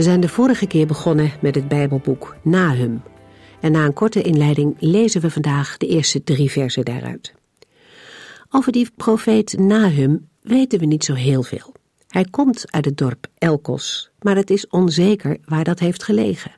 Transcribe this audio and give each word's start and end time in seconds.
We 0.00 0.06
zijn 0.06 0.20
de 0.20 0.28
vorige 0.28 0.66
keer 0.66 0.86
begonnen 0.86 1.32
met 1.40 1.54
het 1.54 1.68
Bijbelboek 1.68 2.36
Nahum. 2.42 3.02
En 3.60 3.72
na 3.72 3.84
een 3.84 3.92
korte 3.92 4.22
inleiding 4.22 4.76
lezen 4.78 5.20
we 5.20 5.30
vandaag 5.30 5.76
de 5.76 5.86
eerste 5.86 6.24
drie 6.24 6.50
versen 6.50 6.84
daaruit. 6.84 7.34
Over 8.50 8.72
die 8.72 8.90
profeet 8.96 9.58
Nahum 9.58 10.28
weten 10.42 10.78
we 10.78 10.86
niet 10.86 11.04
zo 11.04 11.14
heel 11.14 11.42
veel. 11.42 11.74
Hij 12.08 12.24
komt 12.30 12.72
uit 12.72 12.84
het 12.84 12.96
dorp 12.96 13.26
Elkos, 13.38 14.10
maar 14.20 14.36
het 14.36 14.50
is 14.50 14.68
onzeker 14.68 15.38
waar 15.44 15.64
dat 15.64 15.78
heeft 15.78 16.02
gelegen. 16.02 16.52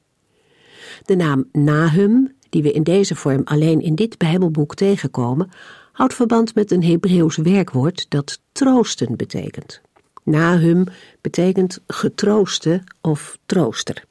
De 1.05 1.17
naam 1.17 1.48
Nahum, 1.52 2.33
die 2.48 2.62
we 2.62 2.72
in 2.72 2.83
deze 2.83 3.14
vorm 3.14 3.41
alleen 3.45 3.80
in 3.80 3.95
dit 3.95 4.19
Bijbelboek 4.19 4.74
tegenkomen, 4.74 5.50
houdt 5.92 6.14
verband 6.14 6.55
met 6.55 6.70
een 6.70 6.84
Hebreeuws 6.84 7.36
werkwoord 7.36 8.06
dat 8.08 8.41
troosten 8.52 9.17
betekent. 9.17 9.83
Nahum 10.23 10.84
betekent 11.20 11.81
getrooste 11.87 12.83
of 13.01 13.39
trooster. 13.47 14.05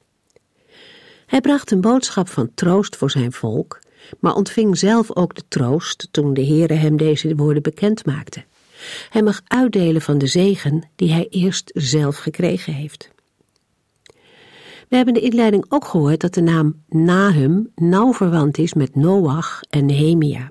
Hij 1.25 1.41
bracht 1.41 1.71
een 1.71 1.81
boodschap 1.81 2.29
van 2.29 2.51
troost 2.53 2.95
voor 2.95 3.11
zijn 3.11 3.31
volk, 3.31 3.79
maar 4.19 4.35
ontving 4.35 4.77
zelf 4.77 5.15
ook 5.15 5.35
de 5.35 5.43
troost 5.47 6.07
toen 6.11 6.33
de 6.33 6.45
Heere 6.45 6.73
hem 6.73 6.97
deze 6.97 7.35
woorden 7.35 7.63
bekend 7.63 8.05
maakte. 8.05 8.43
Hij 9.09 9.23
mag 9.23 9.41
uitdelen 9.47 10.01
van 10.01 10.17
de 10.17 10.27
zegen 10.27 10.89
die 10.95 11.11
hij 11.11 11.27
eerst 11.29 11.71
zelf 11.73 12.17
gekregen 12.17 12.73
heeft. 12.73 13.09
We 14.89 14.95
hebben 14.95 15.13
de 15.13 15.19
inleiding 15.19 15.65
ook 15.69 15.85
gehoord 15.85 16.19
dat 16.19 16.33
de 16.33 16.41
naam 16.41 16.83
Nahum 16.87 17.71
nauw 17.75 18.13
verwant 18.13 18.57
is 18.57 18.73
met 18.73 18.95
Noach 18.95 19.61
en 19.69 19.85
Nehemia. 19.85 20.49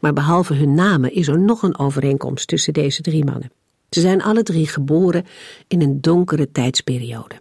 Maar 0.00 0.12
behalve 0.12 0.54
hun 0.54 0.74
namen 0.74 1.12
is 1.12 1.28
er 1.28 1.38
nog 1.38 1.62
een 1.62 1.78
overeenkomst 1.78 2.48
tussen 2.48 2.72
deze 2.72 3.02
drie 3.02 3.24
mannen. 3.24 3.50
Ze 3.90 4.00
zijn 4.00 4.22
alle 4.22 4.42
drie 4.42 4.66
geboren 4.66 5.24
in 5.68 5.82
een 5.82 6.00
donkere 6.00 6.52
tijdsperiode. 6.52 7.34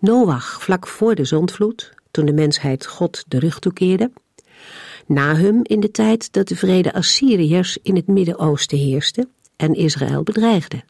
Noach 0.00 0.62
vlak 0.62 0.86
voor 0.86 1.14
de 1.14 1.24
zondvloed, 1.24 1.92
toen 2.10 2.26
de 2.26 2.32
mensheid 2.32 2.86
God 2.86 3.24
de 3.28 3.38
rug 3.38 3.58
toekeerde. 3.58 4.10
Nahum 5.06 5.60
in 5.62 5.80
de 5.80 5.90
tijd 5.90 6.32
dat 6.32 6.48
de 6.48 6.56
vrede 6.56 6.92
Assyriërs 6.92 7.78
in 7.82 7.96
het 7.96 8.06
Midden-Oosten 8.06 8.78
heersten 8.78 9.28
en 9.56 9.74
Israël 9.74 10.22
bedreigden. 10.22 10.84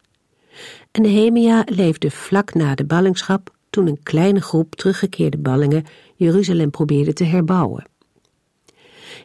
En 0.90 1.02
Nehemia 1.02 1.62
leefde 1.66 2.10
vlak 2.10 2.54
na 2.54 2.74
de 2.74 2.84
ballingschap 2.84 3.54
toen 3.70 3.86
een 3.86 4.02
kleine 4.02 4.40
groep 4.40 4.74
teruggekeerde 4.74 5.38
ballingen 5.38 5.84
Jeruzalem 6.16 6.70
probeerde 6.70 7.12
te 7.12 7.24
herbouwen. 7.24 7.84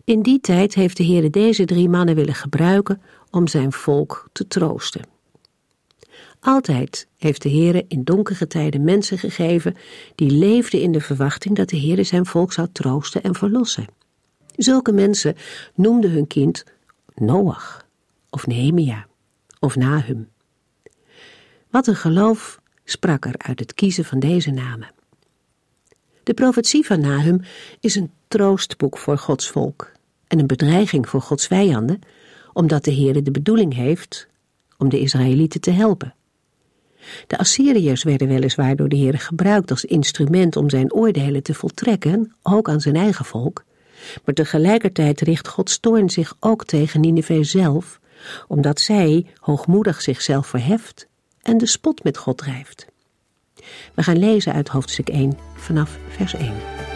In 0.03 0.21
die 0.21 0.39
tijd 0.39 0.73
heeft 0.73 0.97
de 0.97 1.03
Heer 1.03 1.31
deze 1.31 1.65
drie 1.65 1.89
mannen 1.89 2.15
willen 2.15 2.35
gebruiken 2.35 3.01
om 3.35 3.47
zijn 3.47 3.71
volk 3.71 4.29
te 4.31 4.47
troosten. 4.47 5.01
Altijd 6.39 7.07
heeft 7.17 7.41
de 7.41 7.49
Heere 7.49 7.85
in 7.87 8.03
donkere 8.03 8.47
tijden 8.47 8.83
mensen 8.83 9.17
gegeven 9.17 9.75
die 10.15 10.31
leefden 10.31 10.81
in 10.81 10.91
de 10.91 11.01
verwachting 11.01 11.55
dat 11.55 11.69
de 11.69 11.79
Heere 11.79 12.03
zijn 12.03 12.25
volk 12.25 12.53
zou 12.53 12.67
troosten 12.71 13.23
en 13.23 13.35
verlossen. 13.35 13.85
Zulke 14.55 14.91
mensen 14.91 15.35
noemden 15.73 16.11
hun 16.11 16.27
kind 16.27 16.63
Noach 17.15 17.85
of 18.29 18.47
Nehemia 18.47 19.07
of 19.59 19.75
Nahum. 19.75 20.29
Wat 21.69 21.87
een 21.87 21.95
geloof 21.95 22.61
sprak 22.83 23.25
er 23.25 23.35
uit 23.37 23.59
het 23.59 23.73
kiezen 23.73 24.05
van 24.05 24.19
deze 24.19 24.51
namen. 24.51 24.91
De 26.23 26.33
profetie 26.33 26.85
van 26.85 26.99
Nahum 26.99 27.41
is 27.79 27.95
een 27.95 28.11
troostboek 28.27 28.97
voor 28.97 29.17
Gods 29.17 29.49
volk 29.49 29.91
en 30.27 30.39
een 30.39 30.47
bedreiging 30.47 31.09
voor 31.09 31.21
Gods 31.21 31.47
vijanden, 31.47 31.99
omdat 32.55 32.83
de 32.83 32.93
Heere 32.93 33.21
de 33.21 33.31
bedoeling 33.31 33.73
heeft 33.73 34.27
om 34.77 34.89
de 34.89 34.99
Israëlieten 34.99 35.61
te 35.61 35.71
helpen. 35.71 36.13
De 37.27 37.37
Assyriërs 37.37 38.03
werden 38.03 38.27
weliswaar 38.27 38.75
door 38.75 38.89
de 38.89 38.95
Heer 38.95 39.19
gebruikt 39.19 39.71
als 39.71 39.85
instrument 39.85 40.55
om 40.55 40.69
zijn 40.69 40.93
oordelen 40.93 41.43
te 41.43 41.53
voltrekken, 41.53 42.35
ook 42.41 42.69
aan 42.69 42.81
zijn 42.81 42.95
eigen 42.95 43.25
volk. 43.25 43.63
Maar 44.25 44.35
tegelijkertijd 44.35 45.21
richt 45.21 45.47
Gods 45.47 45.79
toorn 45.79 46.09
zich 46.09 46.35
ook 46.39 46.65
tegen 46.65 47.01
Nineveh 47.01 47.43
zelf, 47.43 47.99
omdat 48.47 48.79
zij 48.79 49.25
hoogmoedig 49.39 50.01
zichzelf 50.01 50.47
verheft 50.47 51.07
en 51.41 51.57
de 51.57 51.67
spot 51.67 52.03
met 52.03 52.17
God 52.17 52.37
drijft. 52.37 52.85
We 53.93 54.03
gaan 54.03 54.19
lezen 54.19 54.53
uit 54.53 54.67
hoofdstuk 54.67 55.09
1 55.09 55.37
vanaf 55.55 55.97
vers 56.07 56.33
1. 56.33 56.94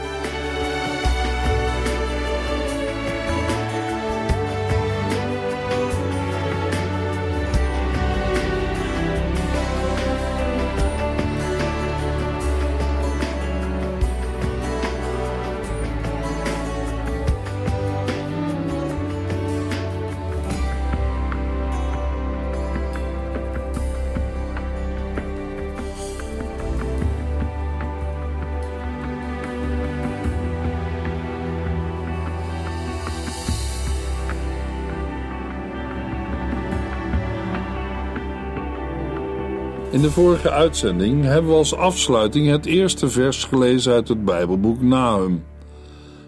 De 40.10 40.16
vorige 40.16 40.52
uitzending 40.52 41.24
hebben 41.24 41.52
we 41.52 41.58
als 41.58 41.76
afsluiting 41.76 42.48
het 42.48 42.66
eerste 42.66 43.10
vers 43.10 43.44
gelezen 43.44 43.94
uit 43.94 44.08
het 44.08 44.26
Bijbelboek 44.26 44.82
Nahum. 44.82 45.46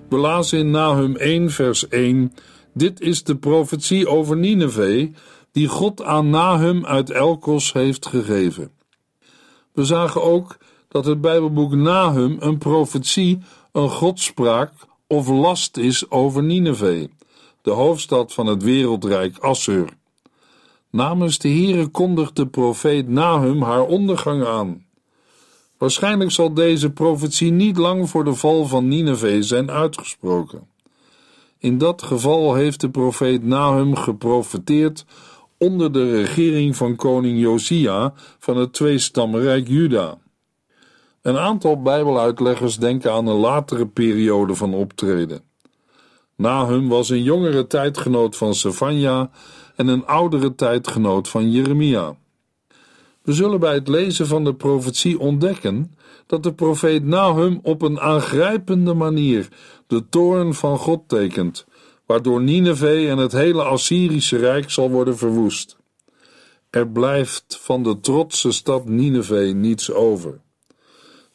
We 0.09 0.17
lazen 0.17 0.59
in 0.59 0.71
Nahum 0.71 1.15
1, 1.15 1.51
vers 1.51 1.87
1: 1.87 2.33
Dit 2.73 2.99
is 2.99 3.23
de 3.23 3.35
profetie 3.35 4.07
over 4.07 4.37
Nineveh, 4.37 5.13
die 5.51 5.67
God 5.67 6.03
aan 6.03 6.29
Nahum 6.29 6.85
uit 6.85 7.09
Elkos 7.09 7.73
heeft 7.73 8.05
gegeven. 8.05 8.71
We 9.73 9.85
zagen 9.85 10.23
ook 10.23 10.57
dat 10.87 11.05
het 11.05 11.21
Bijbelboek 11.21 11.73
Nahum 11.75 12.37
een 12.39 12.57
profetie, 12.57 13.39
een 13.71 13.89
godspraak 13.89 14.73
of 15.07 15.27
last 15.27 15.77
is 15.77 16.09
over 16.11 16.43
Nineveh, 16.43 17.07
de 17.61 17.71
hoofdstad 17.71 18.33
van 18.33 18.45
het 18.45 18.63
wereldrijk 18.63 19.37
Assur. 19.37 19.99
Namens 20.91 21.37
de 21.37 21.49
Heere 21.49 21.87
kondigt 21.87 22.35
de 22.35 22.47
profeet 22.47 23.07
Nahum 23.07 23.61
haar 23.61 23.85
ondergang 23.85 24.45
aan. 24.45 24.85
Waarschijnlijk 25.77 26.31
zal 26.31 26.53
deze 26.53 26.91
profetie 26.91 27.51
niet 27.51 27.77
lang 27.77 28.09
voor 28.09 28.23
de 28.23 28.33
val 28.33 28.65
van 28.65 28.87
Nineveh 28.87 29.41
zijn 29.41 29.71
uitgesproken. 29.71 30.67
In 31.57 31.77
dat 31.77 32.01
geval 32.01 32.53
heeft 32.53 32.81
de 32.81 32.89
profeet 32.89 33.43
Nahum 33.43 33.95
geprofeteerd 33.95 35.05
onder 35.57 35.91
de 35.91 36.11
regering 36.11 36.75
van 36.75 36.95
koning 36.95 37.39
Josia 37.39 38.13
van 38.39 38.57
het 38.57 38.73
tweestammenrijk 38.73 39.67
Juda. 39.67 40.17
Een 41.21 41.37
aantal 41.37 41.81
Bijbeluitleggers 41.81 42.77
denken 42.77 43.11
aan 43.11 43.27
een 43.27 43.37
latere 43.37 43.87
periode 43.87 44.55
van 44.55 44.73
optreden. 44.73 45.41
Nahum 46.35 46.89
was 46.89 47.09
een 47.09 47.23
jongere 47.23 47.67
tijdgenoot 47.67 48.35
van 48.35 48.55
Savanja 48.55 49.29
en 49.81 49.87
een 49.87 50.05
oudere 50.05 50.55
tijdgenoot 50.55 51.29
van 51.29 51.51
Jeremia. 51.51 52.15
We 53.21 53.33
zullen 53.33 53.59
bij 53.59 53.73
het 53.73 53.87
lezen 53.87 54.27
van 54.27 54.43
de 54.43 54.53
profetie 54.53 55.19
ontdekken 55.19 55.93
dat 56.25 56.43
de 56.43 56.53
profeet 56.53 57.03
Nahum 57.05 57.59
op 57.63 57.81
een 57.81 57.99
aangrijpende 57.99 58.93
manier 58.93 59.47
de 59.87 60.09
toorn 60.09 60.53
van 60.53 60.77
God 60.77 61.01
tekent, 61.07 61.65
waardoor 62.05 62.41
Nineveh 62.41 63.09
en 63.09 63.17
het 63.17 63.31
hele 63.31 63.63
Assyrische 63.63 64.37
Rijk 64.37 64.69
zal 64.69 64.89
worden 64.89 65.17
verwoest. 65.17 65.77
Er 66.69 66.87
blijft 66.87 67.59
van 67.61 67.83
de 67.83 67.99
trotse 67.99 68.51
stad 68.51 68.85
Nineveh 68.85 69.53
niets 69.53 69.91
over. 69.91 70.39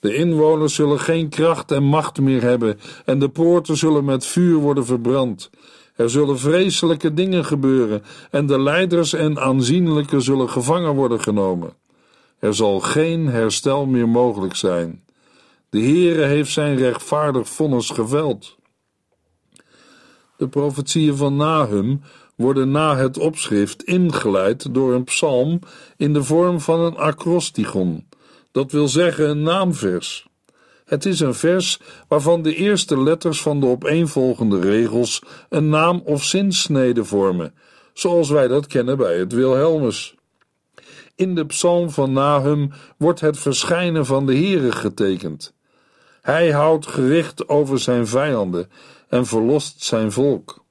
De 0.01 0.15
inwoners 0.15 0.75
zullen 0.75 1.01
geen 1.01 1.29
kracht 1.29 1.71
en 1.71 1.83
macht 1.83 2.21
meer 2.21 2.43
hebben 2.43 2.79
en 3.05 3.19
de 3.19 3.29
poorten 3.29 3.77
zullen 3.77 4.05
met 4.05 4.27
vuur 4.27 4.57
worden 4.57 4.87
verbrand 4.87 5.51
er 5.97 6.11
zullen 6.11 6.39
vreselijke 6.39 7.15
dingen 7.15 7.45
gebeuren 7.45 8.03
en 8.31 8.47
de 8.47 8.61
leiders 8.61 9.13
en 9.13 9.39
aanzienlijke 9.39 10.21
zullen 10.21 10.51
gevangen 10.51 10.95
worden 10.95 11.21
genomen. 11.21 11.75
Er 12.39 12.55
zal 12.55 12.81
geen 12.81 13.27
herstel 13.27 13.87
meer 13.87 14.09
mogelijk 14.09 14.55
zijn. 14.55 15.05
De 15.69 15.81
Heere 15.81 16.25
heeft 16.25 16.53
zijn 16.53 16.77
rechtvaardig 16.77 17.49
vonnis 17.49 17.91
geveld. 17.91 18.57
De 20.37 20.49
profetieën 20.49 21.17
van 21.17 21.37
Nahum 21.37 22.01
worden 22.37 22.71
na 22.71 22.97
het 22.97 23.19
opschrift 23.19 23.83
ingeleid 23.83 24.75
door 24.75 24.95
een 24.95 25.05
psalm 25.05 25.59
in 25.97 26.13
de 26.13 26.23
vorm 26.23 26.61
van 26.61 26.81
een 26.81 26.97
acrostigon, 26.97 28.09
dat 28.53 28.73
wil 28.73 28.89
zeggen 28.89 29.29
een 29.29 29.43
naamvers. 29.43 30.29
Het 30.87 31.05
is 31.05 31.21
een 31.21 31.35
vers 31.35 31.81
waarvan 32.09 32.43
de 32.43 32.55
eerste 32.55 33.03
letters 33.03 33.43
van 33.43 33.61
de 33.61 33.67
opeenvolgende 33.67 34.61
regels 34.61 35.23
een 35.49 35.69
naam 35.69 36.03
of 36.05 36.25
zinsnede 36.25 37.05
vormen, 37.05 37.55
zoals 37.93 38.31
wij 38.31 38.49
dat 38.49 38.67
kennen 38.67 38.97
bij 38.97 39.19
het 39.19 39.33
Wilhelmus. 39.33 40.15
In 41.15 41.35
de 41.35 41.47
psalm 41.47 41.91
van 41.91 42.13
Nahum 42.13 42.73
wordt 42.97 43.21
het 43.21 43.39
verschijnen 43.39 44.07
van 44.07 44.27
de 44.27 44.35
Heere 44.35 44.73
getekend. 44.73 45.55
Hij 46.21 46.51
houdt 46.51 46.87
gericht 46.87 47.49
over 47.49 47.79
zijn 47.79 48.07
vijanden 48.07 48.71
en 49.09 49.27
verlost 49.27 49.83
zijn 49.83 50.13
volk. 50.13 50.65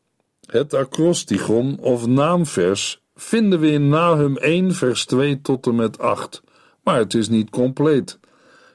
Het 0.45 0.73
acrostigon 0.73 1.77
of 1.79 2.07
naamvers 2.07 3.01
vinden 3.15 3.59
we 3.59 3.71
in 3.71 3.89
Nahum 3.89 4.37
1 4.37 4.73
vers 4.73 5.05
2 5.05 5.41
tot 5.41 5.65
en 5.67 5.75
met 5.75 5.99
8, 5.99 6.41
maar 6.83 6.97
het 6.97 7.13
is 7.13 7.29
niet 7.29 7.49
compleet. 7.49 8.19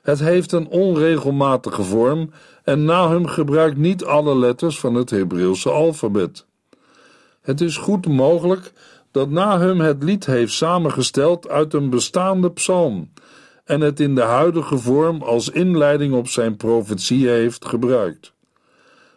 Het 0.02 0.18
heeft 0.18 0.52
een 0.52 0.68
onregelmatige 0.68 1.82
vorm 1.82 2.30
en 2.64 2.84
Nahum 2.84 3.26
gebruikt 3.26 3.76
niet 3.76 4.04
alle 4.04 4.38
letters 4.38 4.80
van 4.80 4.94
het 4.94 5.10
Hebreeuwse 5.10 5.70
alfabet. 5.70 6.46
Het 7.40 7.60
is 7.60 7.76
goed 7.76 8.06
mogelijk 8.06 8.72
dat 9.10 9.30
Nahum 9.30 9.80
het 9.80 10.02
lied 10.02 10.26
heeft 10.26 10.52
samengesteld 10.52 11.48
uit 11.48 11.74
een 11.74 11.90
bestaande 11.90 12.50
psalm 12.50 13.12
en 13.64 13.80
het 13.80 14.00
in 14.00 14.14
de 14.14 14.22
huidige 14.22 14.78
vorm 14.78 15.22
als 15.22 15.48
inleiding 15.48 16.14
op 16.14 16.28
zijn 16.28 16.56
profetie 16.56 17.28
heeft 17.28 17.64
gebruikt. 17.64 18.32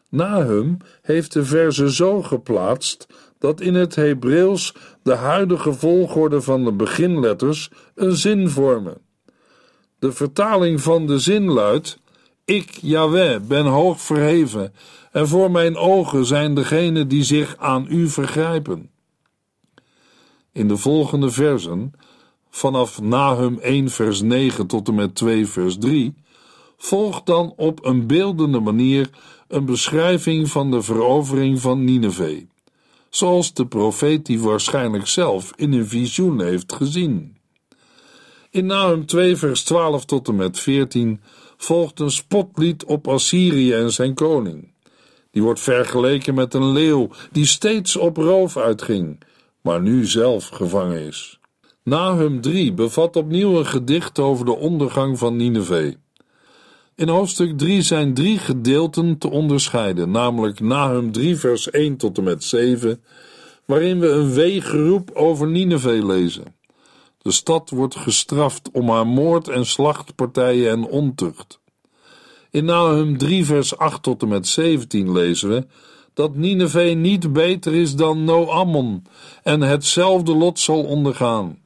Nahum 0.09 0.77
heeft 1.01 1.33
de 1.33 1.45
verzen 1.45 1.91
zo 1.91 2.21
geplaatst 2.21 3.07
dat 3.39 3.61
in 3.61 3.73
het 3.73 3.95
Hebreeuws 3.95 4.75
de 5.03 5.13
huidige 5.13 5.73
volgorde 5.73 6.41
van 6.41 6.63
de 6.63 6.71
beginletters 6.71 7.69
een 7.95 8.15
zin 8.15 8.49
vormen. 8.49 8.97
De 10.03 10.11
vertaling 10.11 10.81
van 10.81 11.07
de 11.07 11.19
zin 11.19 11.51
luidt: 11.51 11.99
Ik, 12.45 12.77
Yahweh, 12.81 13.41
ben 13.41 13.65
hoog 13.65 14.01
verheven, 14.01 14.73
en 15.11 15.27
voor 15.27 15.51
mijn 15.51 15.77
ogen 15.77 16.25
zijn 16.25 16.55
degenen 16.55 17.07
die 17.07 17.23
zich 17.23 17.57
aan 17.57 17.85
u 17.89 18.09
vergrijpen. 18.09 18.89
In 20.51 20.67
de 20.67 20.77
volgende 20.77 21.31
versen, 21.31 21.93
vanaf 22.49 23.01
Nahum 23.01 23.59
1 23.59 23.89
vers 23.89 24.21
9 24.21 24.67
tot 24.67 24.87
en 24.87 24.95
met 24.95 25.15
2 25.15 25.47
vers 25.47 25.77
3, 25.77 26.13
volgt 26.77 27.25
dan 27.25 27.53
op 27.55 27.85
een 27.85 28.07
beeldende 28.07 28.59
manier 28.59 29.09
een 29.47 29.65
beschrijving 29.65 30.49
van 30.49 30.71
de 30.71 30.81
verovering 30.81 31.59
van 31.59 31.83
Nineveh, 31.83 32.45
zoals 33.09 33.53
de 33.53 33.65
profeet 33.65 34.25
die 34.25 34.39
waarschijnlijk 34.39 35.07
zelf 35.07 35.51
in 35.55 35.73
een 35.73 35.87
visioen 35.87 36.41
heeft 36.41 36.73
gezien. 36.73 37.41
In 38.53 38.65
Nahum 38.65 39.05
2 39.05 39.35
vers 39.35 39.63
12 39.63 40.05
tot 40.05 40.27
en 40.27 40.35
met 40.35 40.59
14 40.59 41.21
volgt 41.57 41.99
een 41.99 42.11
spotlied 42.11 42.85
op 42.85 43.07
Assyrië 43.07 43.73
en 43.73 43.91
zijn 43.91 44.13
koning. 44.13 44.71
Die 45.31 45.41
wordt 45.41 45.59
vergeleken 45.59 46.33
met 46.33 46.53
een 46.53 46.71
leeuw 46.71 47.09
die 47.31 47.45
steeds 47.45 47.95
op 47.95 48.17
roof 48.17 48.57
uitging, 48.57 49.19
maar 49.61 49.81
nu 49.81 50.05
zelf 50.05 50.47
gevangen 50.47 50.99
is. 50.99 51.39
Nahum 51.83 52.41
3 52.41 52.73
bevat 52.73 53.15
opnieuw 53.15 53.57
een 53.57 53.65
gedicht 53.65 54.19
over 54.19 54.45
de 54.45 54.55
ondergang 54.55 55.17
van 55.17 55.35
Nineveh. 55.35 55.93
In 56.95 57.07
hoofdstuk 57.07 57.57
3 57.57 57.81
zijn 57.81 58.13
drie 58.13 58.37
gedeelten 58.37 59.17
te 59.17 59.29
onderscheiden, 59.29 60.11
namelijk 60.11 60.59
Nahum 60.59 61.11
3 61.11 61.35
vers 61.35 61.69
1 61.69 61.97
tot 61.97 62.17
en 62.17 62.23
met 62.23 62.43
7, 62.43 63.03
waarin 63.65 63.99
we 63.99 64.07
een 64.07 64.33
weegeroep 64.33 65.11
over 65.13 65.47
Nineveh 65.47 66.05
lezen. 66.05 66.61
De 67.23 67.31
stad 67.31 67.69
wordt 67.69 67.95
gestraft 67.95 68.71
om 68.71 68.89
haar 68.89 69.07
moord- 69.07 69.47
en 69.47 69.65
slachtpartijen 69.65 70.71
en 70.71 70.85
ontucht. 70.85 71.59
In 72.51 72.65
Nahum 72.65 73.17
3 73.17 73.45
vers 73.45 73.77
8 73.77 74.03
tot 74.03 74.21
en 74.21 74.27
met 74.27 74.47
17 74.47 75.11
lezen 75.11 75.49
we 75.49 75.67
dat 76.13 76.35
Nineveh 76.35 76.95
niet 76.95 77.33
beter 77.33 77.73
is 77.73 77.95
dan 77.95 78.23
Noammon 78.23 79.05
en 79.43 79.61
hetzelfde 79.61 80.35
lot 80.35 80.59
zal 80.59 80.83
ondergaan. 80.83 81.57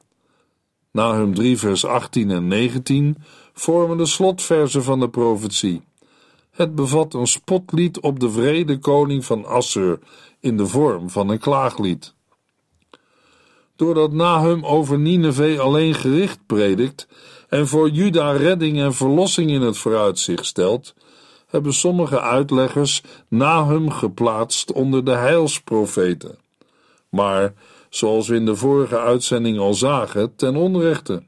Nahum 0.92 1.34
3 1.34 1.58
vers 1.58 1.84
18 1.84 2.30
en 2.30 2.46
19 2.48 3.16
vormen 3.52 3.96
de 3.96 4.06
slotverzen 4.06 4.82
van 4.82 5.00
de 5.00 5.08
profetie. 5.08 5.82
Het 6.50 6.74
bevat 6.74 7.14
een 7.14 7.26
spotlied 7.26 8.00
op 8.00 8.20
de 8.20 8.30
vrede 8.30 8.78
koning 8.78 9.24
van 9.24 9.44
Assur 9.46 9.98
in 10.40 10.56
de 10.56 10.66
vorm 10.66 11.10
van 11.10 11.28
een 11.28 11.38
klaaglied. 11.38 12.14
Doordat 13.78 14.12
Nahum 14.12 14.64
over 14.64 14.98
Nineveh 14.98 15.60
alleen 15.60 15.94
gericht 15.94 16.38
predikt 16.46 17.08
en 17.48 17.66
voor 17.66 17.90
Juda 17.90 18.30
redding 18.30 18.78
en 18.78 18.94
verlossing 18.94 19.50
in 19.50 19.60
het 19.60 19.78
vooruitzicht 19.78 20.46
stelt, 20.46 20.94
hebben 21.46 21.72
sommige 21.72 22.20
uitleggers 22.20 23.02
Nahum 23.28 23.90
geplaatst 23.90 24.72
onder 24.72 25.04
de 25.04 25.10
heilsprofeten. 25.10 26.38
Maar, 27.08 27.52
zoals 27.88 28.28
we 28.28 28.34
in 28.34 28.46
de 28.46 28.56
vorige 28.56 28.98
uitzending 28.98 29.58
al 29.58 29.74
zagen, 29.74 30.36
ten 30.36 30.56
onrechte. 30.56 31.22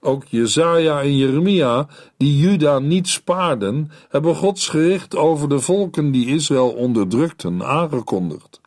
Ook 0.00 0.24
Jezaja 0.24 1.02
en 1.02 1.16
Jeremia, 1.16 1.88
die 2.16 2.38
Juda 2.38 2.78
niet 2.78 3.08
spaarden, 3.08 3.90
hebben 4.08 4.34
Gods 4.34 4.68
gericht 4.68 5.16
over 5.16 5.48
de 5.48 5.60
volken 5.60 6.10
die 6.10 6.26
Israël 6.26 6.70
onderdrukten 6.70 7.64
aangekondigd. 7.64 8.60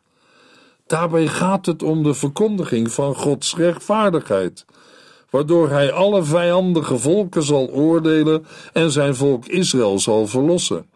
Daarbij 0.86 1.26
gaat 1.26 1.66
het 1.66 1.82
om 1.82 2.02
de 2.02 2.14
verkondiging 2.14 2.92
van 2.92 3.14
Gods 3.14 3.56
rechtvaardigheid, 3.56 4.64
waardoor 5.30 5.70
hij 5.70 5.92
alle 5.92 6.24
vijandige 6.24 6.98
volken 6.98 7.42
zal 7.42 7.70
oordelen 7.70 8.46
en 8.72 8.90
zijn 8.90 9.14
volk 9.14 9.46
Israël 9.46 9.98
zal 9.98 10.26
verlossen. 10.26 10.86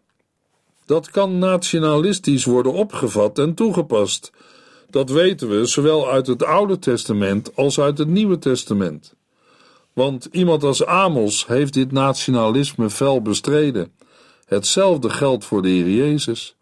Dat 0.87 1.11
kan 1.11 1.39
nationalistisch 1.39 2.45
worden 2.45 2.73
opgevat 2.73 3.39
en 3.39 3.55
toegepast. 3.55 4.33
Dat 4.91 5.11
weten 5.11 5.49
we 5.49 5.65
zowel 5.65 6.11
uit 6.11 6.27
het 6.27 6.45
Oude 6.45 6.79
Testament 6.79 7.57
als 7.57 7.81
uit 7.81 7.99
het 7.99 8.09
Nieuwe 8.09 8.39
Testament. 8.39 9.15
Want 9.93 10.29
iemand 10.31 10.63
als 10.63 10.85
Amos 10.85 11.47
heeft 11.47 11.73
dit 11.73 11.93
nationalisme 11.93 12.91
fel 12.91 13.23
bestreden. 13.23 13.93
Hetzelfde 14.45 15.11
geldt 15.11 15.45
voor 15.45 15.63
de 15.63 15.69
Heer 15.69 15.91
Jezus. 15.91 16.56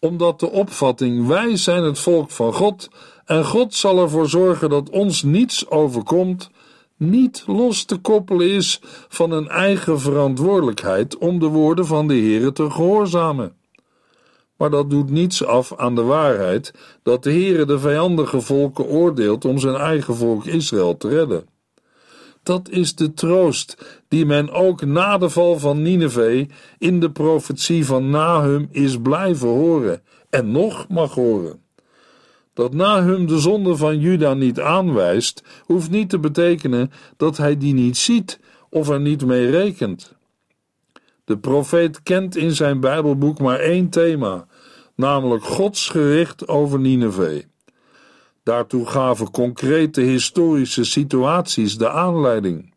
Omdat 0.00 0.40
de 0.40 0.50
opvatting 0.50 1.26
wij 1.26 1.56
zijn 1.56 1.82
het 1.82 1.98
volk 1.98 2.30
van 2.30 2.52
God 2.52 2.88
en 3.24 3.44
God 3.44 3.74
zal 3.74 3.98
ervoor 3.98 4.28
zorgen 4.28 4.70
dat 4.70 4.90
ons 4.90 5.22
niets 5.22 5.70
overkomt, 5.70 6.50
niet 6.96 7.42
los 7.46 7.84
te 7.84 7.96
koppelen 7.96 8.48
is 8.50 8.80
van 9.08 9.30
een 9.30 9.48
eigen 9.48 10.00
verantwoordelijkheid 10.00 11.18
om 11.18 11.38
de 11.38 11.46
woorden 11.46 11.86
van 11.86 12.08
de 12.08 12.14
Heere 12.14 12.52
te 12.52 12.70
gehoorzamen. 12.70 13.56
Maar 14.56 14.70
dat 14.70 14.90
doet 14.90 15.10
niets 15.10 15.44
af 15.44 15.76
aan 15.76 15.94
de 15.94 16.02
waarheid 16.02 16.72
dat 17.02 17.22
de 17.22 17.30
Heere 17.30 17.64
de 17.64 17.78
vijandige 17.78 18.40
volken 18.40 18.86
oordeelt 18.86 19.44
om 19.44 19.58
zijn 19.58 19.74
eigen 19.74 20.14
volk 20.14 20.44
Israël 20.44 20.96
te 20.96 21.08
redden. 21.08 21.57
Dat 22.42 22.68
is 22.68 22.94
de 22.94 23.14
troost 23.14 24.02
die 24.08 24.26
men 24.26 24.50
ook 24.50 24.84
na 24.84 25.18
de 25.18 25.30
val 25.30 25.58
van 25.58 25.82
Nineveh 25.82 26.48
in 26.78 27.00
de 27.00 27.10
profetie 27.10 27.86
van 27.86 28.10
Nahum 28.10 28.68
is 28.70 29.00
blijven 29.00 29.48
horen 29.48 30.02
en 30.30 30.50
nog 30.50 30.88
mag 30.88 31.14
horen. 31.14 31.60
Dat 32.54 32.74
Nahum 32.74 33.26
de 33.26 33.38
zonde 33.38 33.76
van 33.76 34.00
Juda 34.00 34.34
niet 34.34 34.60
aanwijst, 34.60 35.42
hoeft 35.64 35.90
niet 35.90 36.10
te 36.10 36.18
betekenen 36.18 36.90
dat 37.16 37.36
hij 37.36 37.56
die 37.56 37.74
niet 37.74 37.96
ziet 37.96 38.40
of 38.70 38.88
er 38.88 39.00
niet 39.00 39.24
mee 39.24 39.50
rekent. 39.50 40.14
De 41.24 41.38
profeet 41.38 42.02
kent 42.02 42.36
in 42.36 42.52
zijn 42.52 42.80
Bijbelboek 42.80 43.38
maar 43.38 43.58
één 43.58 43.88
thema, 43.88 44.46
namelijk 44.94 45.44
Gods 45.44 45.88
gericht 45.88 46.48
over 46.48 46.80
Nineveh. 46.80 47.42
Daartoe 48.48 48.86
gaven 48.86 49.30
concrete 49.30 50.00
historische 50.00 50.84
situaties 50.84 51.78
de 51.78 51.90
aanleiding. 51.90 52.74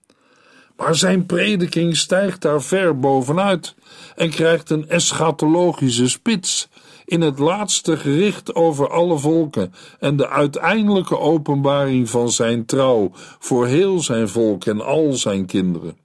Maar 0.77 0.95
zijn 0.95 1.25
prediking 1.25 1.97
stijgt 1.97 2.41
daar 2.41 2.61
ver 2.61 2.99
bovenuit 2.99 3.75
en 4.15 4.29
krijgt 4.29 4.69
een 4.69 4.89
eschatologische 4.89 6.09
spits 6.09 6.69
in 7.05 7.21
het 7.21 7.39
laatste 7.39 7.97
gericht 7.97 8.55
over 8.55 8.89
alle 8.89 9.17
volken 9.17 9.73
en 9.99 10.15
de 10.17 10.29
uiteindelijke 10.29 11.19
openbaring 11.19 12.09
van 12.09 12.31
zijn 12.31 12.65
trouw 12.65 13.11
voor 13.39 13.67
heel 13.67 13.99
zijn 13.99 14.29
volk 14.29 14.65
en 14.65 14.81
al 14.81 15.13
zijn 15.13 15.45
kinderen. 15.45 15.97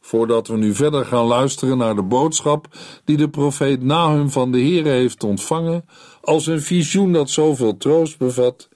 Voordat 0.00 0.48
we 0.48 0.56
nu 0.56 0.74
verder 0.74 1.04
gaan 1.04 1.24
luisteren 1.24 1.78
naar 1.78 1.94
de 1.94 2.02
boodschap 2.02 2.66
die 3.04 3.16
de 3.16 3.28
profeet 3.28 3.82
Nahum 3.82 4.30
van 4.30 4.52
de 4.52 4.58
Heere 4.58 4.88
heeft 4.88 5.24
ontvangen, 5.24 5.84
als 6.28 6.46
een 6.46 6.62
visioen 6.62 7.12
dat 7.12 7.30
zoveel 7.30 7.76
troost 7.76 8.18
bevat, 8.18 8.68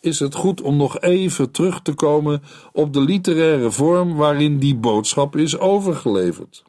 is 0.00 0.18
het 0.18 0.34
goed 0.34 0.60
om 0.60 0.76
nog 0.76 1.00
even 1.00 1.50
terug 1.50 1.82
te 1.82 1.94
komen 1.94 2.42
op 2.72 2.92
de 2.92 3.00
literaire 3.00 3.70
vorm 3.70 4.14
waarin 4.14 4.58
die 4.58 4.76
boodschap 4.76 5.36
is 5.36 5.58
overgeleverd. 5.58 6.64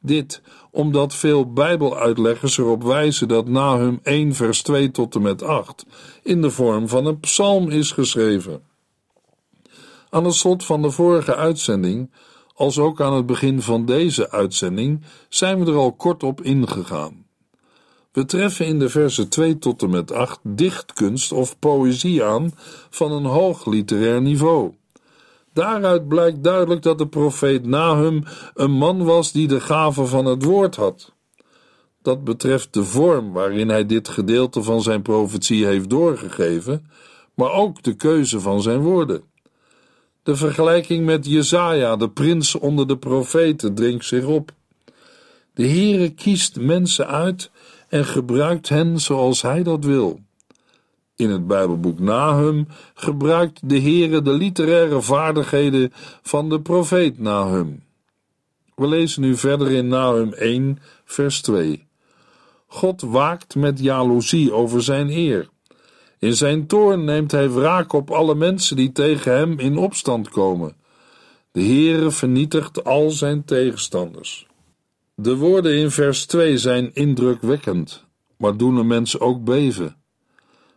Dit 0.00 0.42
omdat 0.70 1.14
veel 1.14 1.52
Bijbeluitleggers 1.52 2.58
erop 2.58 2.82
wijzen 2.82 3.28
dat 3.28 3.48
Nahum 3.48 4.00
1 4.02 4.34
vers 4.34 4.62
2 4.62 4.90
tot 4.90 5.14
en 5.14 5.22
met 5.22 5.42
8 5.42 5.86
in 6.22 6.42
de 6.42 6.50
vorm 6.50 6.88
van 6.88 7.06
een 7.06 7.20
psalm 7.20 7.68
is 7.68 7.92
geschreven. 7.92 8.62
Aan 10.10 10.24
het 10.24 10.34
slot 10.34 10.64
van 10.64 10.82
de 10.82 10.90
vorige 10.90 11.36
uitzending, 11.36 12.10
als 12.54 12.78
ook 12.78 13.00
aan 13.00 13.14
het 13.14 13.26
begin 13.26 13.62
van 13.62 13.84
deze 13.84 14.30
uitzending, 14.30 15.04
zijn 15.28 15.64
we 15.64 15.70
er 15.70 15.76
al 15.76 15.92
kort 15.92 16.22
op 16.22 16.42
ingegaan. 16.42 17.28
We 18.12 18.24
treffen 18.24 18.66
in 18.66 18.78
de 18.78 18.88
versen 18.88 19.28
2 19.28 19.58
tot 19.58 19.82
en 19.82 19.90
met 19.90 20.12
8 20.12 20.38
dichtkunst 20.42 21.32
of 21.32 21.58
poëzie 21.58 22.24
aan 22.24 22.52
van 22.90 23.12
een 23.12 23.24
hoog 23.24 23.66
literair 23.66 24.22
niveau. 24.22 24.72
Daaruit 25.52 26.08
blijkt 26.08 26.44
duidelijk 26.44 26.82
dat 26.82 26.98
de 26.98 27.08
profeet 27.08 27.66
Nahum 27.66 28.22
een 28.54 28.70
man 28.70 29.04
was 29.04 29.32
die 29.32 29.48
de 29.48 29.60
gave 29.60 30.06
van 30.06 30.24
het 30.24 30.44
woord 30.44 30.76
had. 30.76 31.12
Dat 32.02 32.24
betreft 32.24 32.72
de 32.74 32.84
vorm 32.84 33.32
waarin 33.32 33.68
hij 33.68 33.86
dit 33.86 34.08
gedeelte 34.08 34.62
van 34.62 34.82
zijn 34.82 35.02
profetie 35.02 35.64
heeft 35.64 35.90
doorgegeven, 35.90 36.90
maar 37.34 37.52
ook 37.52 37.82
de 37.82 37.94
keuze 37.94 38.40
van 38.40 38.62
zijn 38.62 38.80
woorden. 38.80 39.22
De 40.22 40.36
vergelijking 40.36 41.04
met 41.04 41.26
Jezaja, 41.26 41.96
de 41.96 42.10
prins 42.10 42.54
onder 42.54 42.86
de 42.86 42.98
profeten, 42.98 43.74
dringt 43.74 44.04
zich 44.04 44.24
op. 44.24 44.52
De 45.54 45.68
Heere 45.68 46.10
kiest 46.10 46.60
mensen 46.60 47.06
uit 47.06 47.50
en 47.90 48.04
gebruikt 48.04 48.68
hen 48.68 49.00
zoals 49.00 49.42
hij 49.42 49.62
dat 49.62 49.84
wil. 49.84 50.20
In 51.16 51.30
het 51.30 51.46
Bijbelboek 51.46 51.98
Nahum 51.98 52.66
gebruikt 52.94 53.68
de 53.68 53.80
Heere 53.80 54.22
de 54.22 54.32
literaire 54.32 55.02
vaardigheden 55.02 55.92
van 56.22 56.48
de 56.48 56.60
profeet 56.60 57.18
Nahum. 57.18 57.82
We 58.74 58.86
lezen 58.86 59.22
nu 59.22 59.36
verder 59.36 59.70
in 59.70 59.88
Nahum 59.88 60.32
1, 60.32 60.78
vers 61.04 61.40
2. 61.42 61.86
God 62.66 63.00
waakt 63.00 63.54
met 63.54 63.80
jaloezie 63.80 64.52
over 64.52 64.82
zijn 64.82 65.10
eer. 65.10 65.48
In 66.18 66.36
zijn 66.36 66.66
toorn 66.66 67.04
neemt 67.04 67.30
hij 67.30 67.50
wraak 67.50 67.92
op 67.92 68.10
alle 68.10 68.34
mensen 68.34 68.76
die 68.76 68.92
tegen 68.92 69.32
hem 69.32 69.58
in 69.58 69.76
opstand 69.76 70.28
komen. 70.28 70.76
De 71.52 71.62
Heere 71.62 72.10
vernietigt 72.10 72.84
al 72.84 73.10
zijn 73.10 73.44
tegenstanders. 73.44 74.46
De 75.22 75.36
woorden 75.36 75.74
in 75.74 75.90
vers 75.90 76.26
2 76.26 76.58
zijn 76.58 76.90
indrukwekkend, 76.94 78.04
maar 78.36 78.56
doen 78.56 78.76
een 78.76 78.86
mens 78.86 79.18
ook 79.18 79.44
beven. 79.44 79.96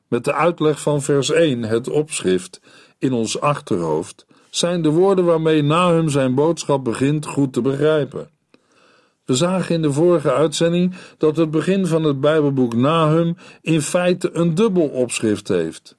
Met 0.08 0.24
de 0.24 0.34
uitleg 0.34 0.82
van 0.82 1.02
vers 1.02 1.32
1, 1.32 1.64
het 1.64 1.90
opschrift, 1.90 2.62
in 2.98 3.14
ons 3.14 3.40
achterhoofd, 3.40 4.26
zijn 4.50 4.82
de 4.82 4.90
woorden 4.90 5.26
waarmee 5.26 5.62
Nahum 5.62 6.10
zijn 6.10 6.36
boodschap 6.36 6.84
begint 6.84 7.26
goed 7.26 7.54
te 7.54 7.62
begrijpen. 7.62 8.30
We 9.26 9.36
zagen 9.36 9.76
in 9.76 9.82
de 9.82 9.92
vorige 9.92 10.34
uitzending 10.34 10.96
dat 11.18 11.38
het 11.38 11.52
begin 11.52 11.88
van 11.88 12.04
het 12.04 12.20
Bijbelboek 12.20 12.76
Nahum 12.76 13.38
in 13.62 13.82
feite 13.82 14.30
een 14.34 14.56
dubbel 14.56 14.88
opschrift 14.88 15.48
heeft. 15.48 15.96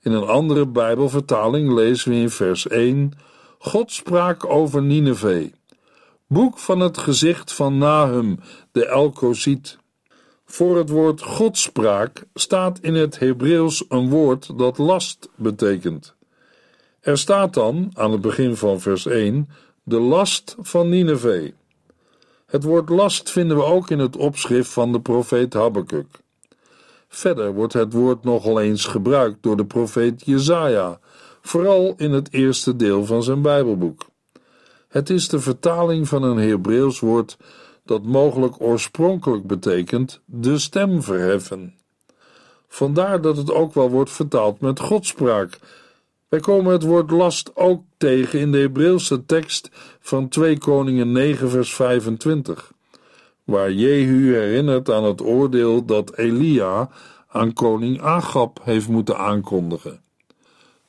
In 0.00 0.12
een 0.12 0.26
andere 0.26 0.66
Bijbelvertaling 0.66 1.72
lezen 1.72 2.10
we 2.10 2.16
in 2.16 2.30
vers 2.30 2.68
1: 2.68 3.12
God 3.58 3.92
sprak 3.92 4.46
over 4.46 4.82
Nineveh. 4.82 5.52
Boek 6.28 6.58
van 6.58 6.80
het 6.80 6.98
gezicht 6.98 7.52
van 7.52 7.78
Nahum, 7.78 8.38
de 8.72 8.86
Elkoziet. 8.86 9.78
Voor 10.44 10.76
het 10.76 10.88
woord 10.88 11.22
Godspraak 11.22 12.24
staat 12.34 12.78
in 12.80 12.94
het 12.94 13.18
Hebreeuws 13.18 13.84
een 13.88 14.08
woord 14.08 14.58
dat 14.58 14.78
last 14.78 15.28
betekent. 15.34 16.14
Er 17.00 17.18
staat 17.18 17.54
dan, 17.54 17.90
aan 17.94 18.12
het 18.12 18.20
begin 18.20 18.56
van 18.56 18.80
vers 18.80 19.06
1, 19.06 19.48
de 19.82 20.00
last 20.00 20.56
van 20.60 20.88
Nineveh. 20.88 21.52
Het 22.46 22.64
woord 22.64 22.88
last 22.88 23.30
vinden 23.30 23.56
we 23.56 23.64
ook 23.64 23.90
in 23.90 23.98
het 23.98 24.16
opschrift 24.16 24.70
van 24.70 24.92
de 24.92 25.00
profeet 25.00 25.54
Habakkuk. 25.54 26.20
Verder 27.08 27.52
wordt 27.52 27.72
het 27.72 27.92
woord 27.92 28.24
nogal 28.24 28.60
eens 28.60 28.84
gebruikt 28.84 29.42
door 29.42 29.56
de 29.56 29.66
profeet 29.66 30.22
Jezaja, 30.24 30.98
vooral 31.40 31.94
in 31.96 32.12
het 32.12 32.32
eerste 32.32 32.76
deel 32.76 33.04
van 33.04 33.22
zijn 33.22 33.42
Bijbelboek. 33.42 34.14
Het 34.96 35.10
is 35.10 35.28
de 35.28 35.40
vertaling 35.40 36.08
van 36.08 36.22
een 36.22 36.36
Hebreeuws 36.36 37.00
woord 37.00 37.36
dat 37.84 38.02
mogelijk 38.02 38.60
oorspronkelijk 38.60 39.46
betekent 39.46 40.20
de 40.24 40.58
stem 40.58 41.02
verheffen. 41.02 41.74
Vandaar 42.68 43.20
dat 43.20 43.36
het 43.36 43.52
ook 43.52 43.74
wel 43.74 43.90
wordt 43.90 44.10
vertaald 44.10 44.60
met 44.60 44.80
godspraak. 44.80 45.58
Wij 46.28 46.40
komen 46.40 46.72
het 46.72 46.82
woord 46.82 47.10
last 47.10 47.56
ook 47.56 47.82
tegen 47.96 48.38
in 48.40 48.52
de 48.52 48.58
Hebreeuwse 48.58 49.26
tekst 49.26 49.70
van 50.00 50.28
2 50.28 50.58
Koningen 50.58 51.12
9 51.12 51.50
vers 51.50 51.74
25, 51.74 52.72
waar 53.44 53.72
Jehu 53.72 54.34
herinnert 54.34 54.90
aan 54.90 55.04
het 55.04 55.22
oordeel 55.22 55.84
dat 55.84 56.16
Elia 56.16 56.90
aan 57.28 57.52
koning 57.52 58.00
Agab 58.00 58.60
heeft 58.62 58.88
moeten 58.88 59.18
aankondigen. 59.18 60.00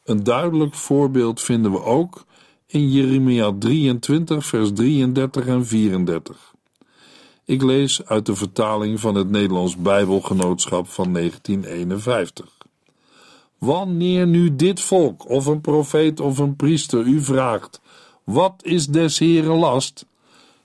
Een 0.04 0.24
duidelijk 0.24 0.74
voorbeeld 0.74 1.42
vinden 1.42 1.72
we 1.72 1.84
ook 1.84 2.26
in 2.68 2.92
Jeremia 2.92 3.52
23 3.60 4.46
vers 4.46 4.72
33 4.74 5.48
en 5.48 5.66
34. 5.66 6.54
Ik 7.46 7.62
lees 7.62 8.06
uit 8.06 8.26
de 8.26 8.36
vertaling 8.36 9.00
van 9.00 9.16
het 9.16 9.30
Nederlands 9.30 9.78
Bijbelgenootschap 9.78 10.88
van 10.88 11.14
1951. 11.14 12.58
Wanneer 13.58 14.28
nu 14.28 14.56
dit 14.56 14.82
volk, 14.82 15.30
of 15.30 15.46
een 15.46 15.62
profeet 15.62 16.20
of 16.20 16.38
een 16.38 16.56
priester, 16.56 17.06
u 17.06 17.22
vraagt: 17.22 17.82
Wat 18.24 18.54
is 18.62 18.88
des 18.88 19.20
Heren 19.20 19.58
last? 19.58 20.06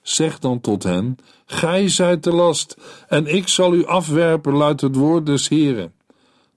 Zeg 0.03 0.39
dan 0.39 0.61
tot 0.61 0.83
hen: 0.83 1.17
Gij 1.47 1.89
zijt 1.89 2.25
de 2.25 2.33
last, 2.33 2.77
en 3.09 3.27
ik 3.27 3.49
zal 3.49 3.75
u 3.75 3.87
afwerpen, 3.87 4.53
luidt 4.53 4.81
het 4.81 4.97
woord 4.97 5.27
des 5.27 5.49
Heren. 5.49 5.93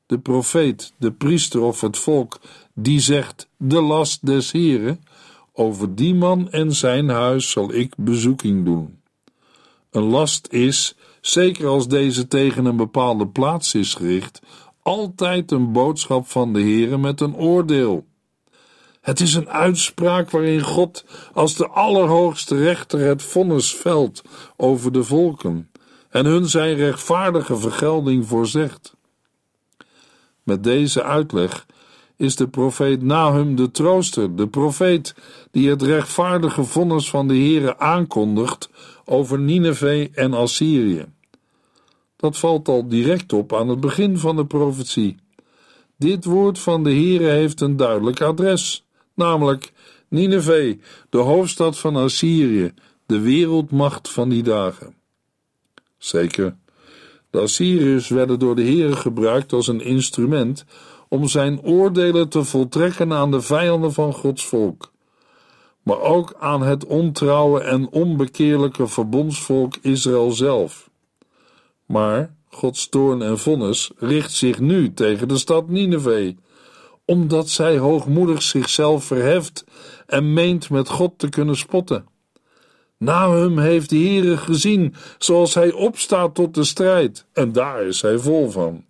De 0.05 0.19
profeet, 0.19 0.93
de 0.97 1.11
priester 1.11 1.61
of 1.61 1.81
het 1.81 1.97
volk, 1.97 2.39
die 2.73 2.99
zegt: 2.99 3.47
De 3.57 3.81
last 3.81 4.25
des 4.25 4.51
Heren, 4.51 5.03
over 5.57 5.95
die 5.95 6.15
man 6.15 6.51
en 6.51 6.73
zijn 6.73 7.09
huis 7.09 7.51
zal 7.51 7.73
ik 7.73 7.93
bezoeking 7.97 8.65
doen. 8.65 8.99
Een 9.91 10.03
last 10.03 10.47
is, 10.51 10.95
zeker 11.21 11.67
als 11.67 11.87
deze 11.87 12.27
tegen 12.27 12.65
een 12.65 12.75
bepaalde 12.75 13.27
plaats 13.27 13.73
is 13.73 13.93
gericht, 13.93 14.41
altijd 14.81 15.51
een 15.51 15.71
boodschap 15.71 16.27
van 16.27 16.53
de 16.53 16.59
Heere 16.59 16.97
met 16.97 17.21
een 17.21 17.35
oordeel. 17.35 18.05
Het 19.01 19.19
is 19.19 19.33
een 19.33 19.49
uitspraak 19.49 20.29
waarin 20.29 20.61
God 20.61 21.05
als 21.33 21.55
de 21.55 21.67
allerhoogste 21.67 22.57
rechter 22.57 22.99
het 22.99 23.23
vonnis 23.23 23.73
velt 23.73 24.21
over 24.57 24.91
de 24.91 25.03
volken 25.03 25.69
en 26.09 26.25
hun 26.25 26.49
zijn 26.49 26.75
rechtvaardige 26.75 27.57
vergelding 27.57 28.27
voorzegt. 28.27 28.95
Met 30.43 30.63
deze 30.63 31.03
uitleg 31.03 31.65
is 32.17 32.35
de 32.35 32.47
profeet 32.47 33.01
Nahum 33.01 33.55
de 33.55 33.71
trooster, 33.71 34.35
de 34.35 34.47
profeet 34.47 35.15
die 35.51 35.69
het 35.69 35.81
rechtvaardige 35.81 36.63
vonnis 36.63 37.09
van 37.09 37.27
de 37.27 37.33
Heere 37.33 37.79
aankondigt 37.79 38.69
over 39.05 39.39
Nineveh 39.39 40.07
en 40.13 40.33
Assyrië. 40.33 41.05
Dat 42.15 42.37
valt 42.37 42.67
al 42.67 42.87
direct 42.87 43.33
op 43.33 43.53
aan 43.53 43.67
het 43.67 43.79
begin 43.79 44.17
van 44.17 44.35
de 44.35 44.45
profetie. 44.45 45.15
Dit 45.97 46.25
woord 46.25 46.59
van 46.59 46.83
de 46.83 46.89
Heere 46.89 47.27
heeft 47.27 47.61
een 47.61 47.77
duidelijk 47.77 48.21
adres, 48.21 48.85
namelijk 49.13 49.73
Nineveh, 50.07 50.79
de 51.09 51.17
hoofdstad 51.17 51.77
van 51.77 51.95
Assyrië, 51.95 52.73
de 53.05 53.19
wereldmacht 53.19 54.09
van 54.09 54.29
die 54.29 54.43
dagen. 54.43 54.95
Zeker, 55.97 56.55
de 57.29 57.39
Assyriërs 57.39 58.07
werden 58.07 58.39
door 58.39 58.55
de 58.55 58.63
Heere 58.63 58.95
gebruikt 58.95 59.53
als 59.53 59.67
een 59.67 59.81
instrument 59.81 60.65
om 61.09 61.27
zijn 61.27 61.61
oordelen 61.61 62.29
te 62.29 62.43
voltrekken 62.43 63.13
aan 63.13 63.31
de 63.31 63.41
vijanden 63.41 63.93
van 63.93 64.13
Gods 64.13 64.45
volk, 64.45 64.91
maar 65.83 65.99
ook 65.99 66.35
aan 66.39 66.61
het 66.61 66.85
ontrouwe 66.85 67.61
en 67.61 67.89
onbekeerlijke 67.91 68.87
verbondsvolk 68.87 69.75
Israël 69.81 70.31
zelf. 70.31 70.89
Maar 71.85 72.35
Gods 72.47 72.89
toorn 72.89 73.21
en 73.21 73.39
vonnis 73.39 73.91
richt 73.97 74.31
zich 74.31 74.59
nu 74.59 74.93
tegen 74.93 75.27
de 75.27 75.37
stad 75.37 75.69
Nineveh, 75.69 76.35
omdat 77.05 77.49
zij 77.49 77.77
hoogmoedig 77.77 78.41
zichzelf 78.41 79.03
verheft 79.03 79.65
en 80.05 80.33
meent 80.33 80.69
met 80.69 80.89
God 80.89 81.19
te 81.19 81.29
kunnen 81.29 81.57
spotten. 81.57 82.05
Nahum 82.97 83.59
heeft 83.59 83.89
de 83.89 83.97
Heere 83.97 84.37
gezien 84.37 84.95
zoals 85.17 85.53
hij 85.53 85.71
opstaat 85.71 86.35
tot 86.35 86.53
de 86.53 86.63
strijd, 86.63 87.25
en 87.33 87.51
daar 87.51 87.83
is 87.83 88.01
hij 88.01 88.17
vol 88.17 88.49
van. 88.49 88.84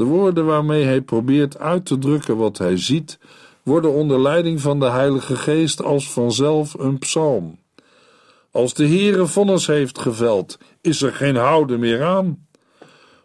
De 0.00 0.06
woorden 0.06 0.46
waarmee 0.46 0.84
hij 0.84 1.00
probeert 1.00 1.58
uit 1.58 1.84
te 1.86 1.98
drukken 1.98 2.36
wat 2.36 2.58
hij 2.58 2.76
ziet, 2.76 3.18
worden 3.62 3.92
onder 3.92 4.20
leiding 4.20 4.60
van 4.60 4.80
de 4.80 4.90
Heilige 4.90 5.36
Geest 5.36 5.82
als 5.82 6.12
vanzelf 6.12 6.74
een 6.74 6.98
psalm. 6.98 7.58
Als 8.50 8.74
de 8.74 8.86
Heere 8.86 9.26
vonnis 9.26 9.66
heeft 9.66 9.98
geveld, 9.98 10.58
is 10.80 11.02
er 11.02 11.12
geen 11.12 11.36
houden 11.36 11.80
meer 11.80 12.02
aan. 12.02 12.46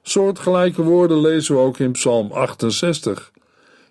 Soortgelijke 0.01 0.83
woorden 0.83 1.21
lezen 1.21 1.55
we 1.55 1.61
ook 1.61 1.79
in 1.79 1.91
Psalm 1.91 2.31
68. 2.31 3.31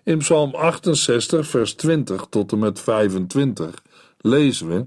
In 0.03 0.17
Psalm 0.17 0.55
68, 0.55 1.47
vers 1.47 1.73
20 1.73 2.27
tot 2.29 2.51
en 2.51 2.59
met 2.59 2.79
25 2.79 3.81
lezen 4.17 4.67
we: 4.67 4.85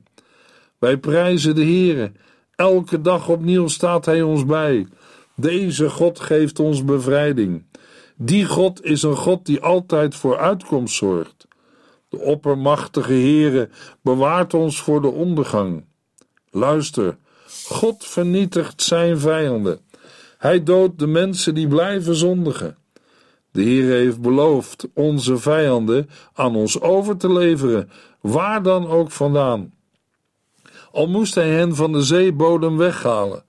Wij 0.78 0.96
prijzen 0.96 1.54
de 1.54 1.64
Heere. 1.64 2.12
Elke 2.54 3.00
dag 3.00 3.28
opnieuw 3.28 3.68
staat 3.68 4.04
Hij 4.04 4.22
ons 4.22 4.46
bij. 4.46 4.86
Deze 5.34 5.90
God 5.90 6.20
geeft 6.20 6.58
ons 6.58 6.84
bevrijding. 6.84 7.66
Die 8.20 8.44
God 8.44 8.84
is 8.84 9.02
een 9.02 9.16
God 9.16 9.46
die 9.46 9.60
altijd 9.60 10.14
voor 10.14 10.38
uitkomst 10.38 10.94
zorgt. 10.94 11.46
De 12.08 12.18
oppermachtige 12.18 13.12
Heere 13.12 13.68
bewaart 14.02 14.54
ons 14.54 14.82
voor 14.82 15.00
de 15.00 15.08
ondergang. 15.08 15.84
Luister, 16.50 17.16
God 17.64 18.04
vernietigt 18.04 18.82
zijn 18.82 19.18
vijanden. 19.18 19.80
Hij 20.38 20.62
doodt 20.62 20.98
de 20.98 21.06
mensen 21.06 21.54
die 21.54 21.68
blijven 21.68 22.14
zondigen. 22.14 22.76
De 23.50 23.62
Heer 23.62 23.90
heeft 23.90 24.20
beloofd 24.20 24.88
onze 24.94 25.38
vijanden 25.38 26.10
aan 26.32 26.56
ons 26.56 26.80
over 26.80 27.16
te 27.16 27.32
leveren, 27.32 27.90
waar 28.20 28.62
dan 28.62 28.86
ook 28.86 29.10
vandaan. 29.10 29.72
Al 30.92 31.08
moest 31.08 31.34
hij 31.34 31.48
hen 31.48 31.74
van 31.74 31.92
de 31.92 32.02
zeebodem 32.02 32.76
weghalen, 32.76 33.44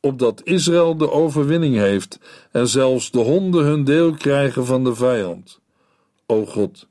opdat 0.00 0.40
Israël 0.44 0.96
de 0.96 1.10
overwinning 1.10 1.76
heeft 1.76 2.18
en 2.52 2.68
zelfs 2.68 3.10
de 3.10 3.18
honden 3.18 3.64
hun 3.64 3.84
deel 3.84 4.12
krijgen 4.12 4.66
van 4.66 4.84
de 4.84 4.94
vijand. 4.94 5.60
O 6.26 6.46
God, 6.46 6.86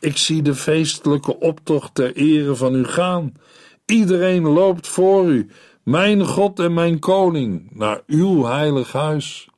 ik 0.00 0.16
zie 0.16 0.42
de 0.42 0.54
feestelijke 0.54 1.38
optocht 1.38 1.94
ter 1.94 2.16
ere 2.16 2.56
van 2.56 2.74
u 2.74 2.84
gaan. 2.84 3.32
Iedereen 3.86 4.42
loopt 4.42 4.86
voor 4.86 5.28
u, 5.28 5.48
mijn 5.82 6.26
God 6.26 6.58
en 6.58 6.74
mijn 6.74 6.98
koning, 6.98 7.70
naar 7.72 8.02
uw 8.06 8.44
heilig 8.44 8.92
huis. 8.92 9.48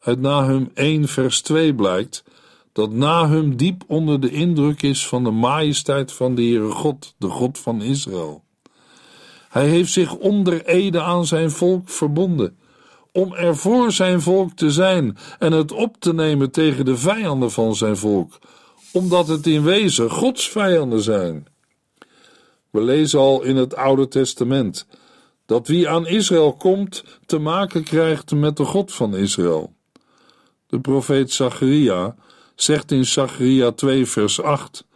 Uit 0.00 0.20
Nahum 0.20 0.70
1 0.74 1.08
vers 1.08 1.42
2 1.42 1.74
blijkt 1.74 2.24
dat 2.72 2.92
Nahum 2.92 3.56
diep 3.56 3.84
onder 3.86 4.20
de 4.20 4.30
indruk 4.30 4.82
is 4.82 5.06
van 5.06 5.24
de 5.24 5.30
majesteit 5.30 6.12
van 6.12 6.34
de 6.34 6.42
Heere 6.42 6.70
God, 6.70 7.14
de 7.18 7.28
God 7.28 7.58
van 7.58 7.82
Israël. 7.82 8.44
Hij 9.48 9.68
heeft 9.68 9.92
zich 9.92 10.14
onder 10.14 10.64
ede 10.64 11.02
aan 11.02 11.26
zijn 11.26 11.50
volk 11.50 11.88
verbonden, 11.88 12.56
om 13.12 13.34
er 13.34 13.56
voor 13.56 13.92
zijn 13.92 14.20
volk 14.20 14.52
te 14.52 14.70
zijn 14.70 15.16
en 15.38 15.52
het 15.52 15.72
op 15.72 15.96
te 15.98 16.14
nemen 16.14 16.50
tegen 16.50 16.84
de 16.84 16.96
vijanden 16.96 17.50
van 17.50 17.74
zijn 17.74 17.96
volk, 17.96 18.38
omdat 18.92 19.28
het 19.28 19.46
in 19.46 19.62
wezen 19.62 20.10
Gods 20.10 20.48
vijanden 20.48 21.00
zijn. 21.00 21.46
We 22.70 22.82
lezen 22.82 23.18
al 23.18 23.42
in 23.42 23.56
het 23.56 23.76
Oude 23.76 24.08
Testament 24.08 24.86
dat 25.46 25.68
wie 25.68 25.88
aan 25.88 26.06
Israël 26.06 26.52
komt 26.52 27.04
te 27.26 27.38
maken 27.38 27.84
krijgt 27.84 28.32
met 28.32 28.56
de 28.56 28.64
God 28.64 28.92
van 28.92 29.16
Israël. 29.16 29.72
De 30.66 30.80
profeet 30.80 31.32
Zacharia 31.32 32.16
zegt 32.54 32.92
in 32.92 33.04
Zacharia 33.04 33.70
2 33.70 34.06
vers 34.06 34.42
8 34.42 34.86